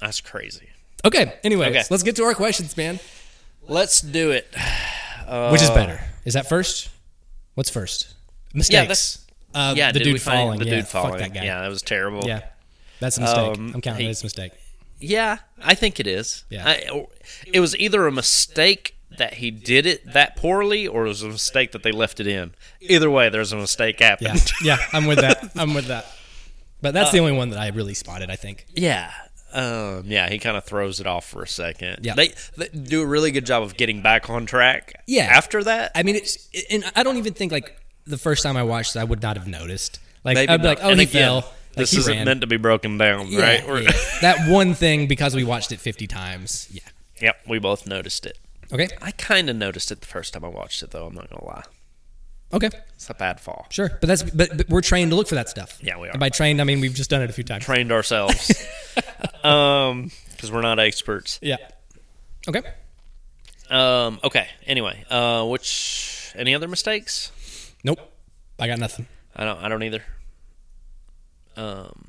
[0.00, 0.68] That's crazy.
[1.04, 1.34] Okay.
[1.44, 1.82] Anyways, Okay.
[1.90, 2.98] let's get to our questions, man.
[3.68, 4.52] Let's do it.
[5.50, 6.00] Which is better?
[6.24, 6.88] Is that first?
[7.54, 8.14] What's first?
[8.54, 9.21] Mistakes.
[9.54, 10.58] Uh, Yeah, the dude falling.
[10.58, 11.10] the yeah, dude falling?
[11.12, 11.44] Fuck that guy.
[11.44, 12.24] Yeah, that was terrible.
[12.26, 12.42] Yeah.
[13.00, 13.58] That's a mistake.
[13.58, 14.52] Um, I'm counting he- it as a mistake.
[15.00, 16.44] Yeah, I think it is.
[16.48, 16.62] Yeah.
[16.68, 17.06] I,
[17.52, 21.28] it was either a mistake that he did it that poorly, or it was a
[21.28, 22.52] mistake that they left it in.
[22.80, 24.08] Either way, there's a mistake Yeah.
[24.10, 24.52] happened.
[24.62, 25.50] yeah, I'm with that.
[25.56, 26.06] I'm with that.
[26.80, 28.66] But Uh, that's the only one that I really spotted, I think.
[28.74, 29.10] Yeah.
[29.52, 31.98] Um, yeah, he kind of throws it off for a second.
[32.06, 32.14] Yeah.
[32.14, 34.94] They, they do a really good job of getting back on track.
[35.06, 35.24] Yeah.
[35.24, 37.76] After that, I mean, it's and I don't even think like
[38.06, 39.98] the first time I watched it, I would not have noticed.
[40.24, 40.68] Like maybe I'd be not.
[40.78, 41.34] like, oh, And he again, fell.
[41.36, 41.46] Like,
[41.76, 42.24] this he isn't ran.
[42.26, 43.66] meant to be broken down, Yeah, right?
[43.66, 43.92] We're- yeah.
[44.20, 46.68] that one thing because we watched it 50 times.
[46.70, 46.82] Yeah.
[47.20, 48.38] yep, we both noticed it.
[48.72, 48.88] Okay.
[49.00, 51.06] I kind of noticed it the first time I watched it, though.
[51.06, 51.62] I'm not gonna lie.
[52.54, 52.68] Okay.
[52.94, 53.66] It's a bad fall.
[53.70, 53.88] Sure.
[54.00, 55.78] But that's but, but we're trained to look for that stuff.
[55.82, 56.10] Yeah, we are.
[56.10, 57.64] And by trained, I mean we've just done it a few times.
[57.64, 58.50] Trained ourselves,
[59.44, 61.38] um, because we're not experts.
[61.42, 61.56] Yeah.
[62.46, 62.60] Okay.
[63.70, 64.48] Um, okay.
[64.66, 67.31] Anyway, uh, which any other mistakes?
[67.84, 67.98] Nope.
[68.58, 69.06] I got nothing.
[69.34, 69.58] I don't.
[69.58, 70.02] I don't either.
[71.56, 72.08] Um,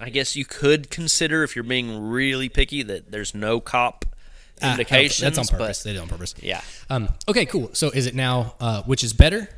[0.00, 4.04] I guess you could consider if you're being really picky that there's no cop
[4.60, 5.20] Ah, indications.
[5.20, 5.78] that's on purpose.
[5.80, 6.34] But They did it on purpose.
[6.40, 7.70] yeah, Um, okay, cool.
[7.74, 9.48] So is it now uh, which is better?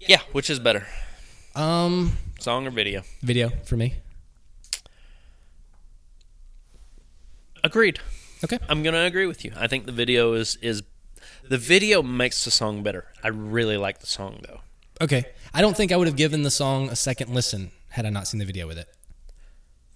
[0.00, 0.20] yeah.
[0.32, 0.86] Which is better,
[1.54, 3.02] Um, song or video?
[3.22, 3.94] video for me.
[7.64, 8.00] Agreed.
[8.44, 8.58] Okay.
[8.68, 9.52] I'm gonna agree with you.
[9.56, 10.82] I think the video is is
[11.48, 13.06] the video makes the song better.
[13.22, 14.60] I really like the song though.
[15.00, 15.24] Okay.
[15.54, 18.26] I don't think I would have given the song a second listen had I not
[18.26, 18.88] seen the video with it.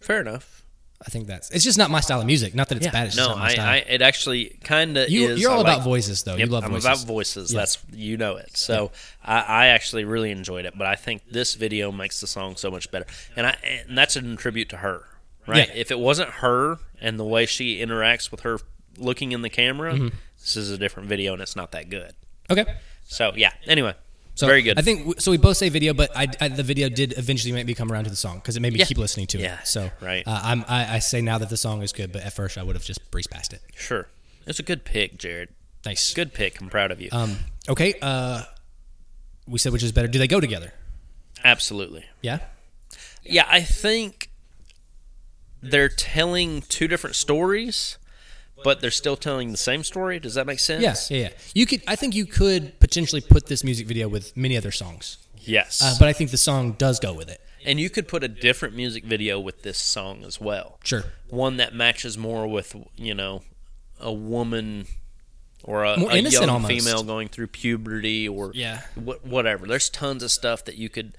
[0.00, 0.64] Fair enough.
[1.04, 2.54] I think that's it's just not my style of music.
[2.54, 3.08] Not that it's bad.
[3.08, 3.54] It's just no, I.
[3.58, 5.40] I it actually kind of you, is.
[5.40, 6.36] you're all about voices, though.
[6.36, 6.84] Yep, you love I'm voices.
[6.86, 7.52] about voices.
[7.52, 7.60] Yeah.
[7.60, 8.56] That's you know it.
[8.56, 12.56] So I, I actually really enjoyed it, but I think this video makes the song
[12.56, 13.04] so much better,
[13.36, 13.56] and I
[13.86, 15.04] and that's a tribute to her,
[15.46, 15.68] right?
[15.68, 15.74] Yeah.
[15.74, 18.58] If it wasn't her and the way she interacts with her
[18.96, 20.16] looking in the camera, Mm-hmm.
[20.54, 22.12] This is a different video, and it's not that good.
[22.50, 22.64] okay.
[23.08, 23.52] So yeah.
[23.66, 23.94] Anyway,
[24.34, 24.78] So very good.
[24.78, 25.30] I think w- so.
[25.30, 28.04] We both say video, but I, I, the video did eventually make me come around
[28.04, 28.84] to the song because it made me Yeah.
[28.86, 29.42] keep listening to it.
[29.42, 30.26] Yeah, So right.
[30.26, 32.62] Uh, I'm, I, I say now that the song is good, but at first I
[32.64, 33.60] would have just breezed past it.
[33.76, 34.08] sure,
[34.46, 35.50] it's a good pick, Jared.
[35.84, 36.12] Nice.
[36.14, 36.60] Good pick.
[36.60, 37.08] I'm proud of you.
[37.12, 37.36] Um.
[37.68, 37.94] Okay.
[38.02, 38.42] Uh.
[39.46, 40.08] We said which is better.
[40.08, 40.72] Do they go together?
[41.44, 42.04] Absolutely.
[42.22, 42.40] Yeah.
[43.22, 44.30] Yeah, I think
[45.62, 47.98] they're telling two different stories,
[48.66, 50.18] but they're still telling the same story.
[50.18, 50.82] Does that make sense?
[50.82, 51.08] Yes.
[51.10, 51.18] Yeah.
[51.18, 51.28] Yeah.
[51.54, 51.82] You could.
[51.86, 55.80] I think you could potentially put this music video with many other songs, Yes.
[55.82, 57.40] uh, but I think the song does go with it.
[57.64, 60.78] and you could put a different music video with this song as well.
[60.84, 61.04] Sure.
[61.28, 63.42] One that matches more with, you know,
[64.00, 64.86] a woman
[65.64, 66.72] or a, a young almost.
[66.72, 68.82] female going through puberty or Yeah.
[68.94, 69.66] wh- whatever.
[69.66, 71.16] There's tons of stuff that you could.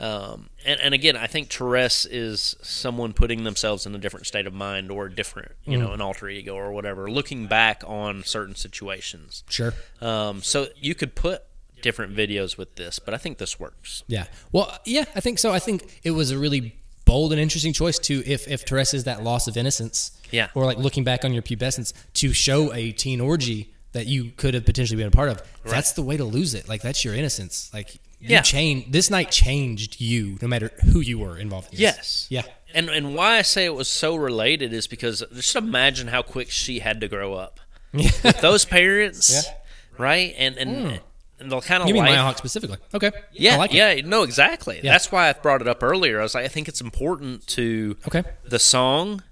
[0.00, 4.46] Um, and, and again, I think Therese is someone putting themselves in a different state
[4.46, 5.82] of mind or different, you Mm.
[5.82, 9.44] know, an alter ego or whatever, looking back on certain situations.
[9.50, 9.74] Sure.
[10.00, 11.42] Um, so you could put
[11.82, 14.02] different videos with this, but I think this works.
[14.06, 14.24] Yeah.
[14.52, 15.52] Well, yeah, I think so.
[15.52, 19.04] I think it was a really bold and interesting choice to if if Teresa is
[19.04, 20.12] that loss of innocence.
[20.30, 20.48] Yeah.
[20.54, 24.54] Or like looking back on your pubescence to show a teen orgy that you could
[24.54, 25.42] have potentially been a part of.
[25.64, 26.68] That's the way to lose it.
[26.68, 27.70] Like that's your innocence.
[27.74, 28.42] Like you Yeah.
[28.42, 31.72] change this night changed you no matter who you were involved in.
[31.72, 31.80] This.
[31.80, 32.26] Yes.
[32.30, 32.42] Yeah.
[32.74, 36.50] And and why I say it was so related is because just imagine how quick
[36.50, 37.60] she had to grow up.
[37.92, 39.52] With those parents, Yeah.
[39.98, 40.34] right?
[40.38, 40.96] And and, hmm.
[41.40, 42.36] and the kind of You mean life.
[42.36, 42.76] Specifically?
[42.94, 43.10] Okay.
[43.32, 43.76] yeah, I like it.
[43.78, 44.80] yeah, no, exactly.
[44.82, 46.20] That's why I brought it up earlier.
[46.20, 48.22] I was like, I think it's important to Okay.
[48.44, 49.22] the song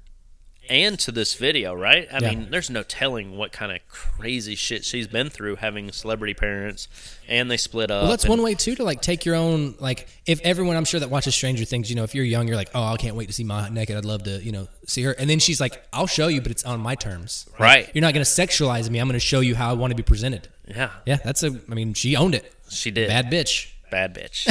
[0.71, 2.07] and to this video, right?
[2.13, 2.31] I Yeah.
[2.31, 6.89] mean, there's no telling what kind of crazy shit she's been through having celebrity parents,
[7.29, 8.03] and they split up.
[8.03, 10.85] Well, that's and- one way too to like take your own like if everyone I'm
[10.85, 13.17] sure that watches Stranger Things, you know, if you're young, you're like, oh, I can't
[13.17, 13.97] wait to see Ma naked.
[13.97, 15.13] I'd love to, you know, see her.
[15.13, 17.47] And then she's like, I'll show you, but it's on my terms.
[17.59, 17.91] Right.
[17.95, 18.99] You're not going to sexualize me.
[18.99, 20.49] I'm going to show you how I want to be presented.
[20.67, 21.59] Yeah, Yeah, that's a.
[21.71, 22.53] I mean, she owned it.
[22.71, 23.09] she did.
[23.09, 23.71] Bad bitch.
[23.91, 24.47] Bad bitch.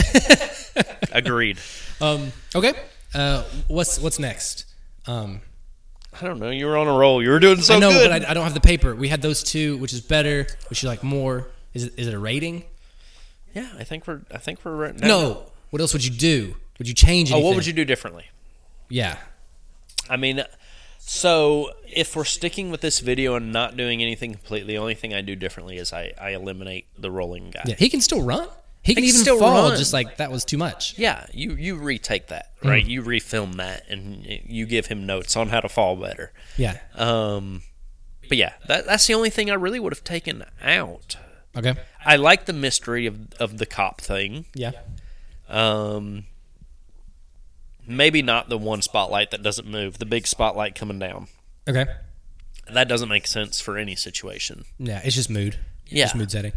[1.11, 1.59] Agreed.
[2.01, 2.31] Um.
[2.55, 2.73] Okay.
[3.13, 3.43] Uh.
[3.67, 4.65] What's What's next?
[5.05, 5.41] Um.
[6.21, 6.49] I don't know.
[6.49, 7.21] You were on a roll.
[7.21, 8.09] You were doing so I know, good.
[8.09, 8.95] but I, I don't have the paper.
[8.95, 10.47] We had those two, which is better.
[10.69, 11.47] Which you like more?
[11.73, 12.63] Is it Is it a rating?
[13.53, 14.21] yeah, I think we're.
[14.31, 14.75] I think we're.
[14.75, 15.51] Right No.
[15.69, 16.55] What else would you do?
[16.79, 18.25] Would you change Oh, what would you do differently?
[18.89, 19.17] Yeah.
[20.09, 20.43] I mean,
[20.99, 25.13] so if we're sticking with this video and not doing anything completely, the only thing
[25.13, 27.63] I do differently is I, I eliminate the rolling guy.
[27.65, 27.75] Yeah.
[27.77, 28.47] He can still run.
[28.87, 29.69] He can can even still fall.
[29.69, 29.77] run.
[29.77, 30.97] Just like that was too much.
[30.97, 32.85] Yeah, you you retake that, right?
[32.85, 36.31] You refilm that, and you give him notes on how to fall better.
[36.57, 36.79] Yeah.
[36.95, 37.63] Um,
[38.29, 41.17] but yeah, that, that's the only thing I really would have taken out.
[41.55, 41.75] Okay.
[42.05, 44.45] I like the mystery of of the cop thing.
[44.53, 44.71] Yeah.
[45.49, 46.25] Um,
[47.85, 51.27] maybe not the one spotlight that doesn't move, the big spotlight coming down.
[51.67, 51.85] Okay.
[52.71, 54.65] That doesn't make sense for any situation.
[54.77, 55.01] Yeah.
[55.03, 55.57] It's just mood.
[55.87, 56.05] Yeah.
[56.05, 56.51] Just mood setting.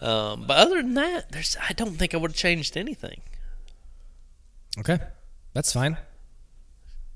[0.00, 3.20] Um, but other than that, there's I don't think I would have changed anything.
[4.78, 4.98] Okay.
[5.54, 5.96] That's fine.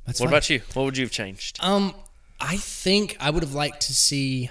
[0.07, 0.35] That's What fine.
[0.35, 0.63] about you?
[0.73, 1.59] What would you have changed?
[1.61, 1.95] Um,
[2.41, 4.49] I think I would have liked to see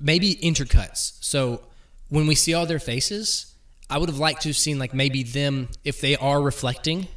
[0.00, 1.12] maybe intercuts.
[1.20, 1.60] So
[2.08, 3.54] when we see all their faces,
[3.90, 7.08] I would have liked to have seen like maybe them if they are reflecting,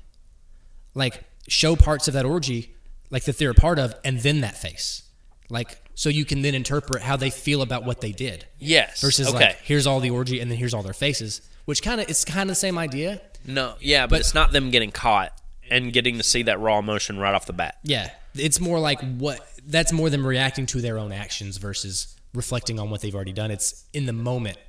[0.93, 2.75] like show parts of that orgy,
[3.09, 5.03] like that they're a part of, and then that face,
[5.49, 8.45] like so you can then interpret how they feel about what they did.
[8.59, 9.01] Yes.
[9.01, 9.37] Versus okay.
[9.37, 12.23] like here's all the orgy and then here's all their faces, which kind of it's
[12.23, 13.19] kind of the same idea.
[13.47, 15.33] no, yeah, but, it's not them getting caught
[15.71, 17.79] and getting to see that raw emotion right off the bat.
[17.81, 22.79] Yeah, it's more like what that's more them reacting to their own actions versus reflecting
[22.79, 23.49] on what they've already done.
[23.49, 24.59] It's in the moment,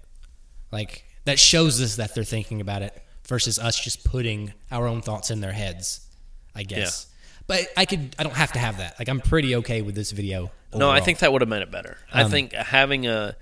[0.73, 5.03] like that shows us that they're thinking about it versus us just putting our own
[5.03, 6.07] thoughts in their heads.
[6.55, 7.07] I guess,
[7.47, 8.17] but I could.
[8.19, 8.99] I don't have to have that.
[8.99, 10.51] Like I'm pretty okay with this video.
[10.75, 11.99] No, I think that would have made it better.
[12.13, 13.37] I Um, think having a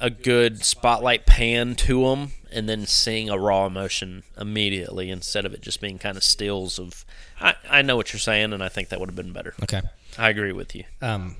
[0.00, 5.54] a good spotlight pan to them and then seeing a raw emotion immediately instead of
[5.54, 7.04] it just being kind of stills of
[7.40, 9.54] I, I know what you're saying and I think that would have been better.
[9.62, 9.82] okay.
[10.18, 10.82] I agree with you.
[11.00, 11.36] Um,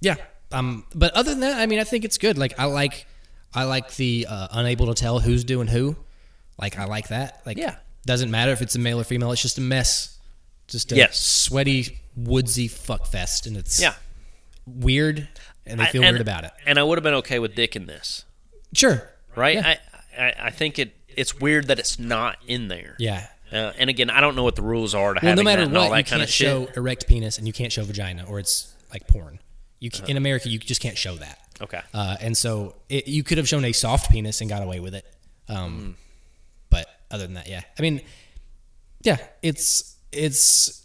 [0.00, 0.16] yeah.
[0.52, 2.36] Um, but other than that, I mean, I think it's good.
[2.38, 3.06] Like I like,
[3.54, 5.96] I like the uh, unable to tell who's doing who.
[6.60, 7.42] Like I like that.
[7.46, 7.76] Like Yeah.
[8.06, 9.32] doesn't matter if it's a male or female.
[9.32, 10.18] It's just a mess.
[10.68, 11.18] Just a Yes.
[11.18, 13.94] sweaty, woodsy fuckfest, and it's Yeah.
[14.66, 15.28] weird,
[15.66, 16.52] and they I- feel and- weird about it.
[16.66, 18.24] And I would have been okay with Dick in this.
[18.74, 19.10] Sure.
[19.36, 19.56] Right?
[19.56, 19.76] Yeah.
[20.18, 22.96] I, I I think it it's weird that it's not in there.
[22.98, 23.26] Yeah.
[23.52, 25.60] Uh, and again, I don't know what the rules are to Well, no having matter
[25.62, 26.46] that and all what, that you kind can't of shit.
[26.48, 29.38] show erect penis, and you can't show vagina, or it's like porn.
[29.78, 30.06] You Uh-huh.
[30.08, 31.38] in America, you just can't show that.
[31.60, 31.80] Okay.
[31.92, 34.94] Uh, and so it, you could have shown a soft penis and got away with
[34.94, 35.04] it.
[35.48, 35.90] Um, Hmm.
[36.70, 37.60] But other than that, yeah.
[37.78, 38.00] I mean,
[39.02, 40.83] yeah, it's it's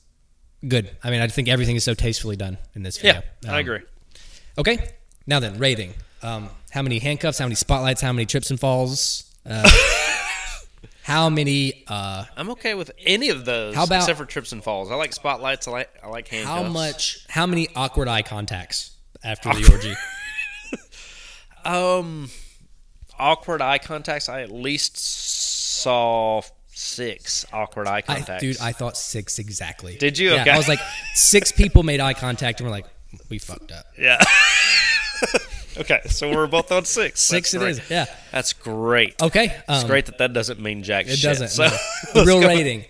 [0.68, 0.90] good.
[1.04, 3.14] I mean, I think everything is so tastefully done in this video.
[3.16, 3.52] Yeah, video.
[3.52, 3.80] I Um, agree.
[4.58, 4.90] Okay,
[5.28, 5.94] now then, rating.
[6.22, 7.40] Um, how many handcuffs?
[7.40, 8.02] How many spotlights?
[8.02, 9.24] How many trips and falls?
[9.46, 9.70] Uh,
[11.04, 11.84] how many?
[11.88, 14.92] Uh, I'm okay with any of those How about- except for trips and falls.
[14.92, 15.68] I like spotlights.
[15.68, 16.62] I like I like handcuffs.
[16.64, 17.26] how much?
[17.30, 18.92] How many awkward eye contacts
[19.24, 19.94] after the orgy?
[21.66, 22.30] Um,
[23.18, 24.30] awkward eye contacts.
[24.30, 26.42] I at least saw
[26.80, 28.42] six awkward eye I, contacts.
[28.42, 29.96] dude, I thought six exactly.
[29.98, 30.32] Did you?
[30.34, 30.52] Yeah, Okay.
[30.52, 30.80] I was like,
[31.14, 32.86] six people made eye contact, and we're like,
[33.30, 33.86] we fucked up.
[33.98, 34.18] yeah.
[35.78, 37.22] okay, so we're both on six.
[37.30, 37.70] Six That's it great.
[37.84, 37.90] is.
[37.90, 38.06] Yeah.
[38.32, 39.22] That's great.
[39.22, 39.46] Okay.
[39.46, 41.24] It's um, great that that doesn't mean jack It shit.
[41.24, 41.50] doesn't.
[41.50, 41.68] So
[42.16, 42.24] no.
[42.26, 42.86] Real rating.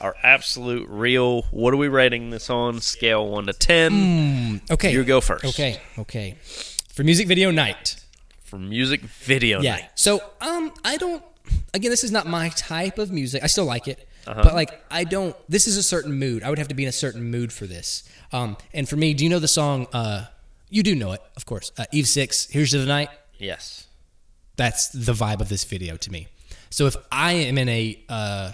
[0.00, 1.42] Our absolute real.
[1.50, 2.80] What are we rating this on?
[2.80, 4.60] Scale one to ten.
[4.70, 4.92] Okay.
[4.92, 5.44] You go first.
[5.44, 5.80] Okay.
[5.98, 6.36] Okay.
[6.88, 7.96] For music video night.
[8.42, 9.76] For music video Yeah.
[9.76, 9.90] night.
[9.94, 11.22] So, um, I don't.
[11.72, 13.42] Again, this is not my type of music.
[13.42, 14.42] I still like it, Uh-huh.
[14.44, 15.34] but like, I don't.
[15.48, 16.42] This is a certain mood.
[16.42, 18.04] I would have to be in a certain mood for this.
[18.32, 19.86] Um, and for me, do you know the song?
[19.92, 20.26] Uh,
[20.70, 21.72] you do know it, of course.
[21.76, 22.46] Uh, Eve Six.
[22.50, 23.08] Here's to the night.
[23.38, 23.86] Yes.
[24.56, 26.28] That's the vibe of this video to me.
[26.70, 28.52] So if I am in a uh,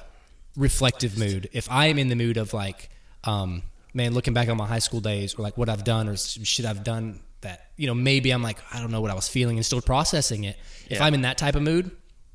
[0.57, 2.89] reflective mood, if I am in the mood of like,
[3.25, 3.63] um,
[3.95, 6.65] man, looking back on my high school days or like what I've done or shit
[6.67, 9.57] I've done that, you know, maybe I'm like, I don't know what I was feeling
[9.57, 10.57] and still processing it.
[10.89, 11.91] If I'm in that type of mood,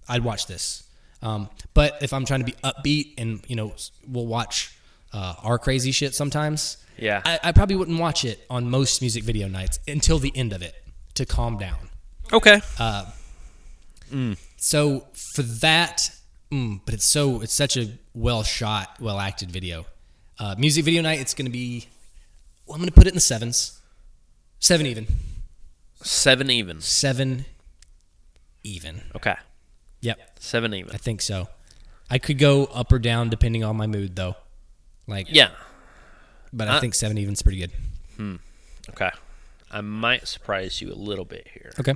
[0.08, 0.84] I'd watch this.
[1.22, 3.74] Um, but if I'm trying to be upbeat and, you know,
[4.08, 4.78] we'll watch
[5.14, 6.78] uh, our crazy shit sometimes.
[6.98, 7.22] Yeah.
[7.26, 10.62] I, I probably wouldn't watch it on most music video nights until the end of
[10.62, 10.76] it
[11.16, 11.90] to calm down.
[12.32, 12.62] Okay.
[14.58, 16.10] So for that,
[16.52, 19.86] mm, but it's so it's such a well shot, well acted video.
[20.40, 21.88] Uh, music video night, it's going to be.
[22.66, 23.80] Well, I'm going to put it in the sevens,
[24.60, 25.08] seven even,
[26.02, 26.82] Seven even.
[26.82, 27.46] seven
[28.64, 29.02] even.
[29.16, 29.36] Okay.
[30.06, 30.94] Yep, Seven even.
[30.94, 31.48] I think so.
[32.10, 34.36] I could go up or down depending on my mood, though.
[35.08, 35.50] Like, Yeah.
[36.54, 37.72] but I Uh, think seven even's pretty good.
[38.18, 38.36] Hmm.
[38.92, 39.10] Okay.
[39.72, 41.74] I might surprise you a little bit here.
[41.80, 41.96] Okay.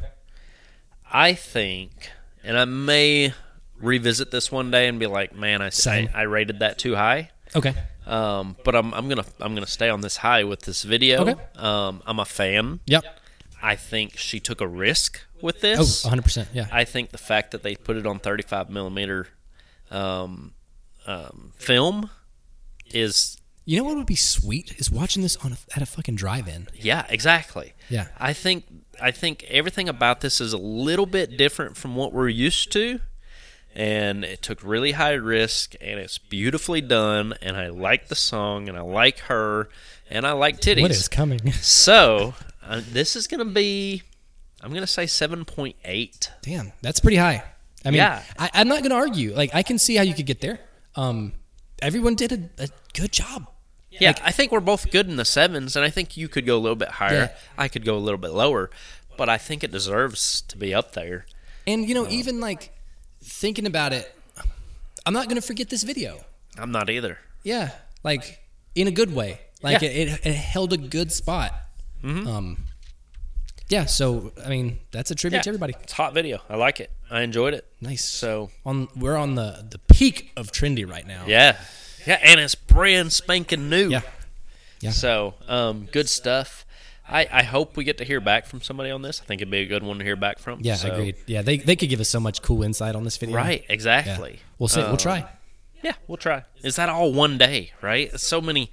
[1.12, 2.10] I think,
[2.44, 3.34] and I may
[3.80, 7.30] revisit this one day and be like, man, I, I, I rated that too high.
[7.56, 7.74] Okay.
[8.06, 11.22] Um, but I'm, I'm gonna I'm gonna stay on this high with this video.
[11.28, 11.36] Okay.
[11.56, 12.80] Um, I'm a fan.
[12.88, 13.06] Yep.
[13.62, 16.06] I think she took a risk with Oh, this.
[16.06, 16.48] 100%.
[16.54, 16.68] Yeah.
[16.72, 19.28] I think the fact that they put it on 35 millimeter
[19.92, 20.54] um,
[21.08, 22.10] um, film
[22.92, 26.16] is You know what would be sweet is watching this on a, at a fucking
[26.16, 26.68] drive-in.
[26.74, 27.74] yeah exactly.
[27.90, 28.08] Yeah.
[28.18, 28.66] I think
[29.02, 33.00] I think everything about this is a little bit different from what we're used to,
[33.74, 38.68] and it took really high risk, and it's beautifully done, and I like the song,
[38.68, 39.70] and I like her,
[40.10, 40.82] and I like titties.
[40.82, 41.40] What is coming?
[41.62, 42.34] So
[42.68, 44.04] uh, this is gonna be,
[44.62, 46.32] I'm gonna say seven point eight.
[46.42, 47.44] Damn, that's pretty high.
[47.86, 48.22] I mean, Yeah.
[48.38, 49.34] I, I'm not going to argue.
[49.34, 50.60] Like, I can see how you could get there.
[50.96, 51.32] Um,
[51.82, 53.48] everyone did a, a good job.
[53.90, 56.58] Yeah, I think we're both good in the sevens, and I think you could go
[56.58, 57.32] a little bit higher.
[57.32, 57.36] Yeah.
[57.58, 58.70] I could go a little bit lower,
[59.18, 61.26] but I think it deserves to be up there.
[61.66, 62.74] And you know, even like
[63.24, 64.14] thinking about it,
[65.06, 66.20] I'm not going to forget this video.
[66.58, 67.18] I'm not either.
[67.44, 67.72] Yeah,
[68.04, 68.42] like
[68.76, 69.40] in a good way.
[69.64, 69.90] Like Yeah.
[69.90, 71.54] it, it, it held a good spot.
[72.04, 72.66] Um,
[73.70, 73.86] yeah.
[73.86, 75.42] So I mean, that's a tribute Yeah.
[75.44, 75.74] to everybody.
[75.84, 76.40] It's hot video.
[76.50, 76.92] I like it.
[77.10, 77.66] I enjoyed it.
[77.82, 78.06] Nice.
[78.06, 81.24] So on we're on the the peak of trendy right now.
[81.28, 81.58] yeah,
[82.06, 83.90] yeah, and it's brand spanking new.
[83.90, 84.02] Yeah.
[84.82, 84.92] Yeah.
[84.92, 86.66] So um, good stuff.
[87.12, 89.20] I, I hope we get to hear back from somebody on this.
[89.20, 90.60] I think it'd be a good one to hear back from.
[90.62, 91.16] Yeah, So- agreed.
[91.26, 93.36] Yeah, they they could give us so much cool insight on this video.
[93.36, 93.74] Right, Yeah.
[93.74, 94.40] exactly.
[94.60, 94.82] We'll see.
[94.82, 95.26] Um, we'll try.
[95.82, 96.44] Yeah, we'll try.
[96.62, 97.72] Is that all one day?
[97.82, 98.18] Right?
[98.20, 98.70] So many.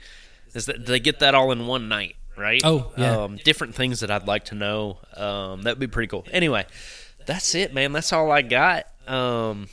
[0.54, 2.15] Is that they get that all in one night?
[2.36, 2.60] Right?
[2.64, 3.16] Oh, yeah.
[3.22, 4.98] Um, different things that I'd like to know.
[5.16, 6.26] Um, that'd be pretty cool.
[6.30, 6.66] Anyway,
[7.24, 7.92] that's it, man.
[7.92, 8.86] That's all I got.
[9.06, 9.68] Um,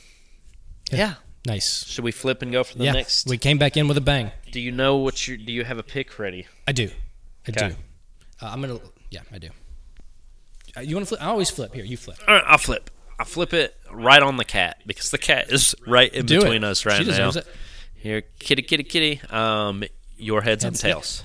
[0.90, 1.14] yeah.
[1.46, 1.84] Nice.
[1.86, 3.26] Should we flip and go for the yeah, next?
[3.28, 4.30] we came back in with a bang.
[4.50, 5.36] do you know what you?
[5.36, 6.46] Do you have a pick ready?
[6.66, 6.88] I do.
[7.46, 7.68] I Okay.
[7.68, 7.74] do.
[8.40, 8.78] Uh, I'm gonna.
[9.10, 9.50] Yeah, I do.
[10.74, 11.22] Uh, you want to flip?
[11.22, 11.74] I always flip.
[11.74, 12.16] Here, you flip.
[12.26, 12.90] All right, I'll flip.
[13.18, 16.64] I'll flip it right on the cat because the cat is right in Do between
[16.64, 16.66] it.
[16.66, 17.28] us right she now.
[17.28, 17.46] it.
[17.94, 19.20] Here, kitty, kitty, kitty.
[19.30, 19.84] Um,
[20.16, 21.24] your heads and tails.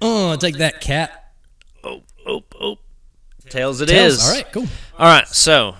[0.00, 1.32] Oh, take that cat.
[1.82, 2.78] Oh, oh, oh.
[3.48, 4.18] Tails it is.
[4.18, 4.28] Tails.
[4.28, 4.66] All right, cool.
[4.98, 5.28] All right.
[5.28, 5.76] So,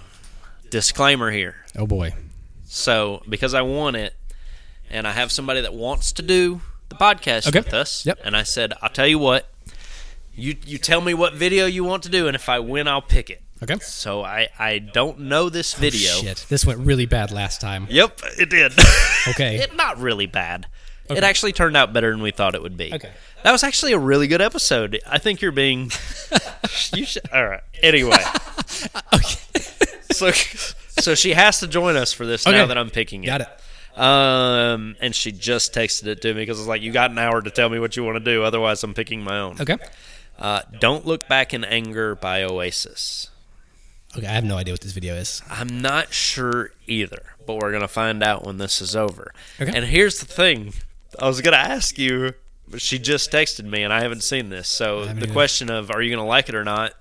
[0.71, 1.57] disclaimer here.
[1.77, 2.15] Oh boy.
[2.65, 4.15] So, because I want it,
[4.91, 7.61] and I have somebody that wants to do the podcast Okay.
[7.61, 8.21] with us, Yep.
[8.25, 9.51] and I said, I'll tell you what.
[10.39, 13.01] You you tell me what video you want to do, and if I win, I'll
[13.01, 13.43] pick it.
[13.63, 13.79] Okay.
[13.79, 16.11] So I I don't know this oh, video.
[16.15, 17.87] Oh, Shit, this went really bad last time.
[17.89, 18.73] Yep, it did.
[19.29, 19.57] Okay.
[19.57, 20.67] it not really bad.
[21.11, 22.93] It actually turned out better than we thought it would be.
[22.93, 23.11] Okay.
[23.43, 25.01] That was actually a really good episode.
[25.07, 25.91] I think you're being.
[26.95, 27.29] you should.
[27.33, 27.63] All right.
[27.83, 28.19] Anyway.
[29.15, 29.41] okay.
[30.13, 33.27] So so she has to join us for this now that I'm picking it.
[33.27, 33.49] Got it.
[34.01, 37.43] Um, and she just texted it to me because it's like you got an hour
[37.43, 38.43] to tell me what you want to do.
[38.43, 39.61] Otherwise, I'm picking my own.
[39.61, 39.77] Okay.
[40.39, 43.31] Uh, Don't look back in anger by Oasis.
[44.17, 44.27] Okay.
[44.27, 45.43] I have no idea what this video is.
[45.51, 49.33] I'm not sure either, but we're gonna find out when this is over.
[49.61, 49.73] Okay.
[49.75, 50.73] And here's the thing:
[51.21, 52.33] I was gonna ask you,
[52.69, 54.69] but she just texted me, and I haven't seen this.
[54.69, 55.27] So the either.
[55.33, 56.93] question of are you gonna like it or not?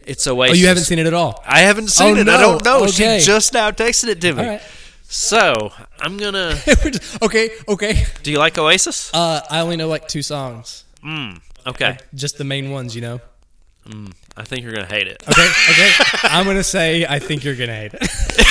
[0.00, 0.58] It's Oh, Oasis.
[0.60, 1.42] you haven't seen it at all.
[1.46, 2.28] I haven't seen Oh, it.
[2.28, 2.84] I don't know.
[2.84, 3.18] Okay.
[3.18, 4.42] She just now texted it to me.
[4.46, 4.62] Right.
[5.08, 6.54] So I'm gonna.
[6.66, 7.50] Just- okay.
[7.68, 8.04] Okay.
[8.22, 9.12] Do you like Oasis?
[9.14, 11.98] Uh, I only know like two songs, Mm, okay.
[12.14, 13.20] just the main ones, you know.
[13.88, 15.22] Mm, I think you're gonna hate it.
[15.28, 15.48] Okay.
[15.70, 15.90] Okay.
[16.24, 18.02] I'm gonna say I think you're gonna hate it.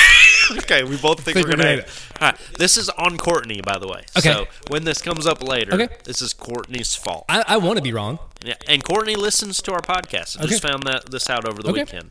[0.58, 2.02] okay, we both think, Think we're we're gonna hate it.
[2.20, 4.04] All right, this is on Courtney, by the way.
[4.16, 4.32] Okay.
[4.32, 5.88] So when this comes up later, Okay.
[6.04, 7.24] this is Courtney's fault.
[7.28, 8.18] I, I want to be wrong.
[8.44, 10.40] Yeah, and Courtney listens to our podcast.
[10.40, 11.80] I just found that this out over the Okay.
[11.84, 12.10] weekend.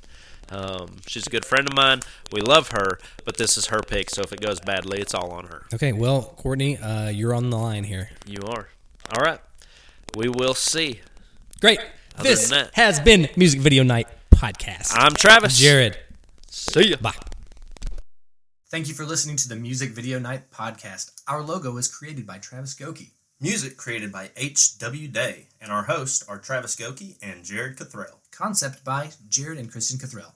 [0.49, 2.01] Um, she's a good friend of mine.
[2.31, 4.09] We love her, but this is her pick.
[4.11, 5.65] So if it goes badly, it's all on her.
[5.73, 5.91] Okay.
[5.91, 8.09] Well, Courtney, uh, you're on the line here.
[8.27, 8.69] You are.
[9.11, 9.39] All right.
[10.15, 11.01] We will see.
[11.61, 11.79] Great.
[12.17, 14.91] Other this that- has been Music Video Night podcast.
[14.93, 15.57] I'm Travis.
[15.57, 15.97] Jared.
[16.49, 16.97] See ya.
[17.01, 17.13] Bye.
[18.75, 21.13] Thank you for listening to the Music Video Night podcast.
[21.29, 23.11] Our logo was created by Travis Goki.
[23.39, 25.07] Music created by H.W.
[25.07, 28.19] Day, and our hosts are Travis Goki and Jared Cothrell.
[28.31, 30.35] Concept by Jared and Kristen Cothrell.